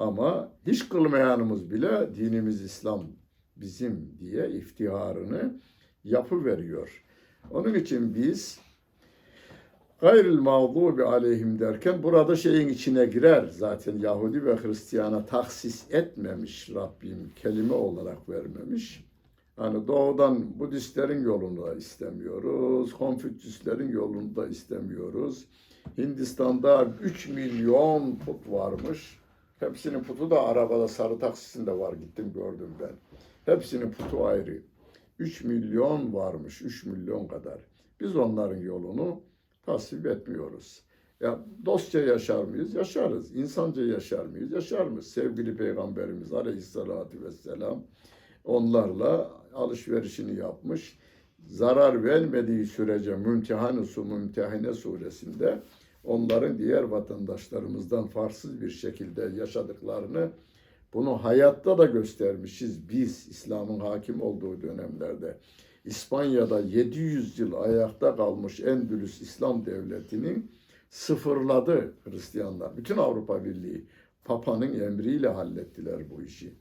[0.00, 3.06] Ama hiç kılmayanımız bile dinimiz İslam
[3.56, 5.54] bizim diye iftiharını
[6.04, 7.04] yapı veriyor.
[7.50, 8.58] Onun için biz
[10.00, 13.44] gayril mağdubi aleyhim derken burada şeyin içine girer.
[13.44, 19.04] Zaten Yahudi ve Hristiyana taksis etmemiş Rabbim kelime olarak vermemiş.
[19.56, 22.92] Hani doğudan Budistlerin yolunu da istemiyoruz.
[22.92, 25.46] Konfüçyüslerin yolunu da istemiyoruz.
[25.98, 29.19] Hindistan'da 3 milyon put varmış.
[29.60, 31.92] Hepsinin putu da arabada sarı taksisinde var.
[31.92, 32.92] Gittim gördüm ben.
[33.54, 34.62] Hepsinin putu ayrı.
[35.18, 36.62] 3 milyon varmış.
[36.62, 37.58] 3 milyon kadar.
[38.00, 39.20] Biz onların yolunu
[39.66, 40.84] tasvip etmiyoruz.
[41.20, 42.74] Ya dostça yaşar mıyız?
[42.74, 43.36] Yaşarız.
[43.36, 44.52] İnsanca yaşar mıyız?
[44.52, 45.06] Yaşar mıyız?
[45.06, 47.82] Sevgili Peygamberimiz Aleyhisselatü Vesselam
[48.44, 50.98] onlarla alışverişini yapmış.
[51.46, 55.62] Zarar vermediği sürece Mümtehanusu Mümtehine suresinde
[56.04, 60.30] onların diğer vatandaşlarımızdan farksız bir şekilde yaşadıklarını
[60.94, 65.36] bunu hayatta da göstermişiz biz İslam'ın hakim olduğu dönemlerde.
[65.84, 70.50] İspanya'da 700 yıl ayakta kalmış Endülüs İslam Devleti'nin
[70.90, 72.76] sıfırladı Hristiyanlar.
[72.76, 73.86] Bütün Avrupa Birliği
[74.24, 76.54] Papa'nın emriyle hallettiler bu işi.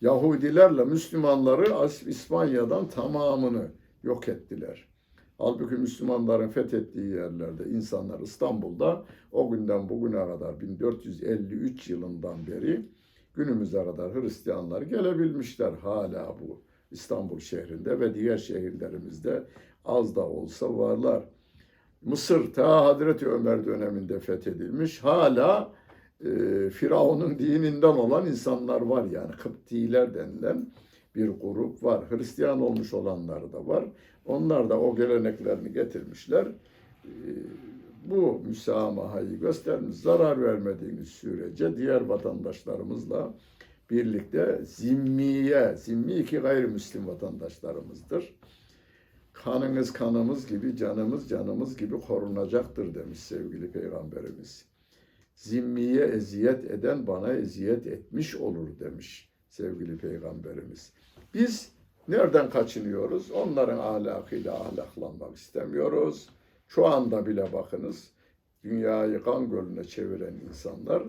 [0.00, 3.70] Yahudilerle Müslümanları İspanya'dan tamamını
[4.02, 4.91] yok ettiler.
[5.42, 12.86] Halbuki Müslümanların fethettiği yerlerde insanlar İstanbul'da o günden bugüne kadar 1453 yılından beri
[13.34, 19.44] günümüze kadar Hristiyanlar gelebilmişler hala bu İstanbul şehrinde ve diğer şehirlerimizde
[19.84, 21.24] az da olsa varlar.
[22.02, 25.04] Mısır ta Hazreti Ömer döneminde fethedilmiş.
[25.04, 25.72] Hala
[26.20, 26.28] e,
[26.70, 30.66] Firavun'un dininden olan insanlar var yani Kıptiler denilen
[31.14, 32.04] bir grup var.
[32.10, 33.84] Hristiyan olmuş olanlar da var.
[34.26, 36.46] Onlar da o geleneklerini getirmişler.
[37.04, 37.10] E,
[38.04, 43.34] bu müsamahayı göstermiş, zarar vermediğiniz sürece diğer vatandaşlarımızla
[43.90, 48.34] birlikte zimmiye, zimmi iki gayrimüslim vatandaşlarımızdır.
[49.32, 54.64] Kanınız kanımız gibi, canımız canımız gibi korunacaktır demiş sevgili Peygamberimiz.
[55.34, 60.92] Zimmiye eziyet eden bana eziyet etmiş olur demiş sevgili Peygamberimiz.
[61.34, 61.71] Biz
[62.08, 63.30] nereden kaçınıyoruz?
[63.30, 66.28] Onların ahlakıyla ahlaklanmak istemiyoruz.
[66.68, 68.10] Şu anda bile bakınız
[68.64, 71.02] dünyayı kan gölüne çeviren insanlar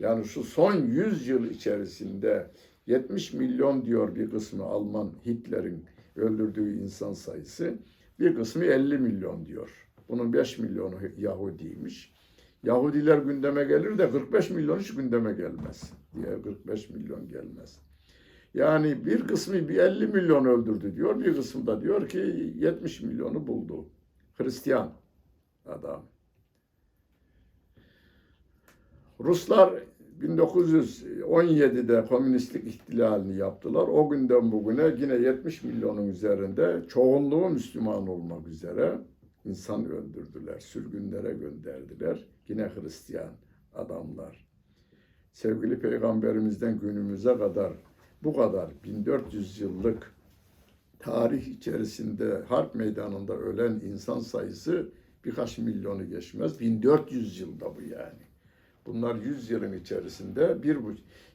[0.00, 2.50] yani şu son 100 yıl içerisinde
[2.86, 5.84] 70 milyon diyor bir kısmı Alman Hitler'in
[6.16, 7.74] öldürdüğü insan sayısı
[8.20, 9.70] bir kısmı 50 milyon diyor.
[10.08, 12.14] Bunun 5 milyonu Yahudiymiş.
[12.62, 15.92] Yahudiler gündeme gelir de 45 milyon hiç gündeme gelmez.
[16.14, 17.78] Diye 45 milyon gelmez.
[18.54, 21.20] Yani bir kısmı bir 50 milyon öldürdü diyor.
[21.20, 23.86] Bir kısmı da diyor ki 70 milyonu buldu.
[24.34, 24.92] Hristiyan
[25.66, 26.02] adam.
[29.20, 29.74] Ruslar
[30.22, 33.88] 1917'de komünistlik ihtilalini yaptılar.
[33.88, 38.98] O günden bugüne yine 70 milyonun üzerinde çoğunluğu Müslüman olmak üzere
[39.44, 42.24] insan öldürdüler, sürgünlere gönderdiler.
[42.48, 43.32] Yine Hristiyan
[43.74, 44.46] adamlar.
[45.32, 47.72] Sevgili Peygamberimizden günümüze kadar
[48.24, 50.14] bu kadar 1400 yıllık
[50.98, 54.88] tarih içerisinde harp meydanında ölen insan sayısı
[55.24, 56.60] birkaç milyonu geçmez.
[56.60, 58.22] 1400 yılda bu yani.
[58.86, 60.92] Bunlar 100 yılın içerisinde bir bu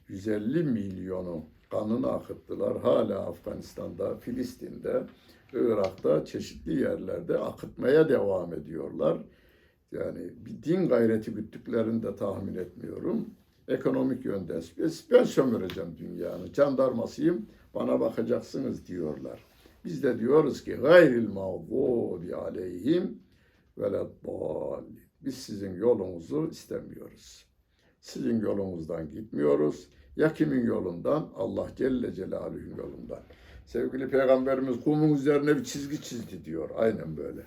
[0.08, 2.80] 150 milyonu kanını akıttılar.
[2.80, 5.06] Hala Afganistan'da, Filistin'de,
[5.52, 9.18] Irak'ta çeşitli yerlerde akıtmaya devam ediyorlar.
[9.92, 13.34] Yani bir din gayreti güttüklerini de tahmin etmiyorum.
[13.70, 14.62] Ekonomik yönden
[15.10, 19.40] ben sömüreceğim dünyanın jandarmasıyım bana bakacaksınız diyorlar.
[19.84, 23.22] Biz de diyoruz ki gayril mağdubi aleyhim
[23.78, 24.06] ve
[25.20, 27.46] Biz sizin yolunuzu istemiyoruz.
[28.00, 29.88] Sizin yolunuzdan gitmiyoruz.
[30.16, 31.30] Ya kimin yolundan?
[31.36, 33.22] Allah Celle Celaluhu'nun yolundan.
[33.66, 36.70] Sevgili Peygamberimiz kumun üzerine bir çizgi çizdi diyor.
[36.76, 37.42] Aynen böyle.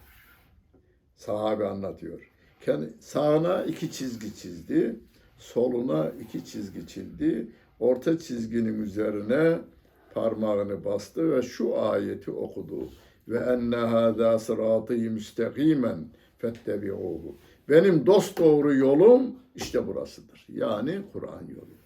[1.16, 2.32] Sahabe anlatıyor.
[2.62, 5.00] Kendi sağına iki çizgi çizdi.
[5.44, 7.48] Soluna iki çizgi çizdi.
[7.80, 9.60] Orta çizginin üzerine
[10.14, 12.90] parmağını bastı ve şu ayeti okudu.
[13.28, 15.98] Ve enne hâzâ sırâtî müstekîmen
[16.38, 17.36] fettebi'ûhu.
[17.70, 20.46] Benim dost doğru yolum işte burasıdır.
[20.50, 21.78] Yani Kur'an yolu.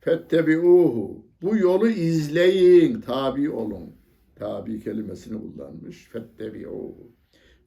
[0.00, 1.16] Fettebi'ûhu.
[1.42, 3.92] Bu yolu izleyin, tabi olun.
[4.36, 6.08] Tabi kelimesini kullanmış.
[6.12, 7.12] Fettebi'ûhu.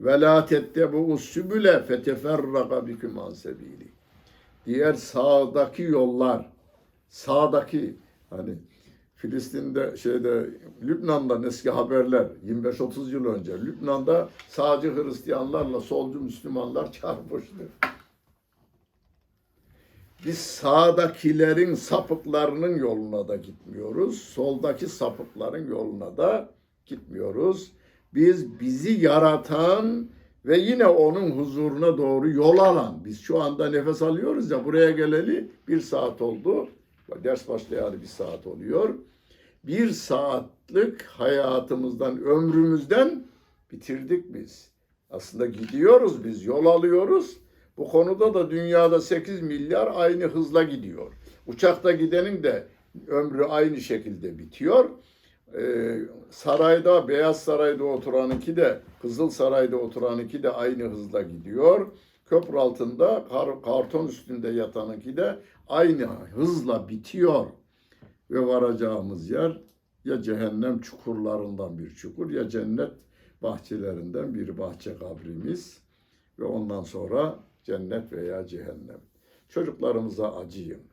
[0.01, 4.00] Ve la tettebu'u sübüle feteferraka biküm an sebili.
[4.65, 6.51] Diğer sağdaki yollar,
[7.09, 7.95] sağdaki
[8.29, 8.55] hani
[9.15, 10.49] Filistin'de şeyde
[10.81, 17.69] Lübnan'dan eski haberler 25-30 yıl önce Lübnan'da sağcı Hristiyanlarla solcu Müslümanlar çarpıştı.
[20.25, 24.21] Biz sağdakilerin sapıklarının yoluna da gitmiyoruz.
[24.21, 26.49] Soldaki sapıkların yoluna da
[26.85, 27.71] gitmiyoruz.
[28.13, 30.09] Biz bizi yaratan
[30.45, 33.05] ve yine onun huzuruna doğru yol alan.
[33.05, 36.67] Biz şu anda nefes alıyoruz ya buraya geleli bir saat oldu.
[37.23, 38.95] Ders başlayalı bir saat oluyor.
[39.63, 43.23] Bir saatlik hayatımızdan, ömrümüzden
[43.71, 44.71] bitirdik biz.
[45.09, 47.37] Aslında gidiyoruz biz, yol alıyoruz.
[47.77, 51.13] Bu konuda da dünyada 8 milyar aynı hızla gidiyor.
[51.47, 52.67] Uçakta gidenin de
[53.07, 54.89] ömrü aynı şekilde bitiyor.
[55.57, 55.99] Ee,
[56.29, 61.87] sarayda, Beyaz Saray'da oturanınki de, Kızıl Saray'da oturanınki de aynı hızla gidiyor.
[62.25, 67.45] Köprü altında, kar, karton üstünde yatanınki de aynı hızla bitiyor.
[68.31, 69.61] Ve varacağımız yer
[70.05, 72.91] ya cehennem çukurlarından bir çukur ya cennet
[73.41, 75.81] bahçelerinden bir bahçe kabrimiz
[76.39, 79.01] ve ondan sonra cennet veya cehennem.
[79.49, 80.90] Çocuklarımıza acıyın.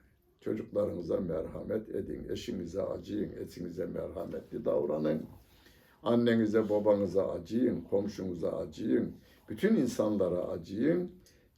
[0.48, 2.28] Çocuklarınıza merhamet edin.
[2.30, 3.32] Eşinize acıyın.
[3.32, 5.22] Etinize merhametli davranın.
[6.02, 7.80] Annenize, babanıza acıyın.
[7.80, 9.12] Komşunuza acıyın.
[9.48, 11.10] Bütün insanlara acıyın.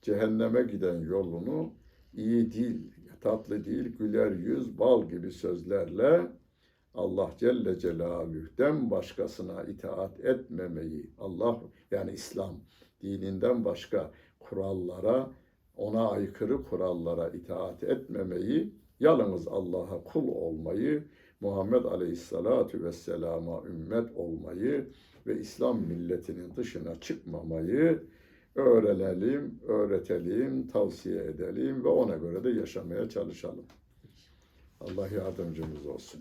[0.02, 1.70] cehenneme giden yolunu
[2.14, 2.80] iyi dil,
[3.20, 6.26] tatlı dil, güler yüz, bal gibi sözlerle
[6.94, 11.60] Allah Celle Celaluh'den başkasına itaat etmemeyi, Allah
[11.90, 12.56] yani İslam
[13.02, 14.10] dininden başka
[14.40, 15.30] kurallara,
[15.76, 21.04] ona aykırı kurallara itaat etmemeyi, yalnız Allah'a kul olmayı,
[21.40, 24.88] Muhammed Aleyhisselatü Vesselam'a ümmet olmayı
[25.26, 28.02] ve İslam milletinin dışına çıkmamayı
[28.54, 33.66] öğrenelim, öğretelim, tavsiye edelim ve ona göre de yaşamaya çalışalım.
[34.80, 36.20] Allah yardımcımız olsun.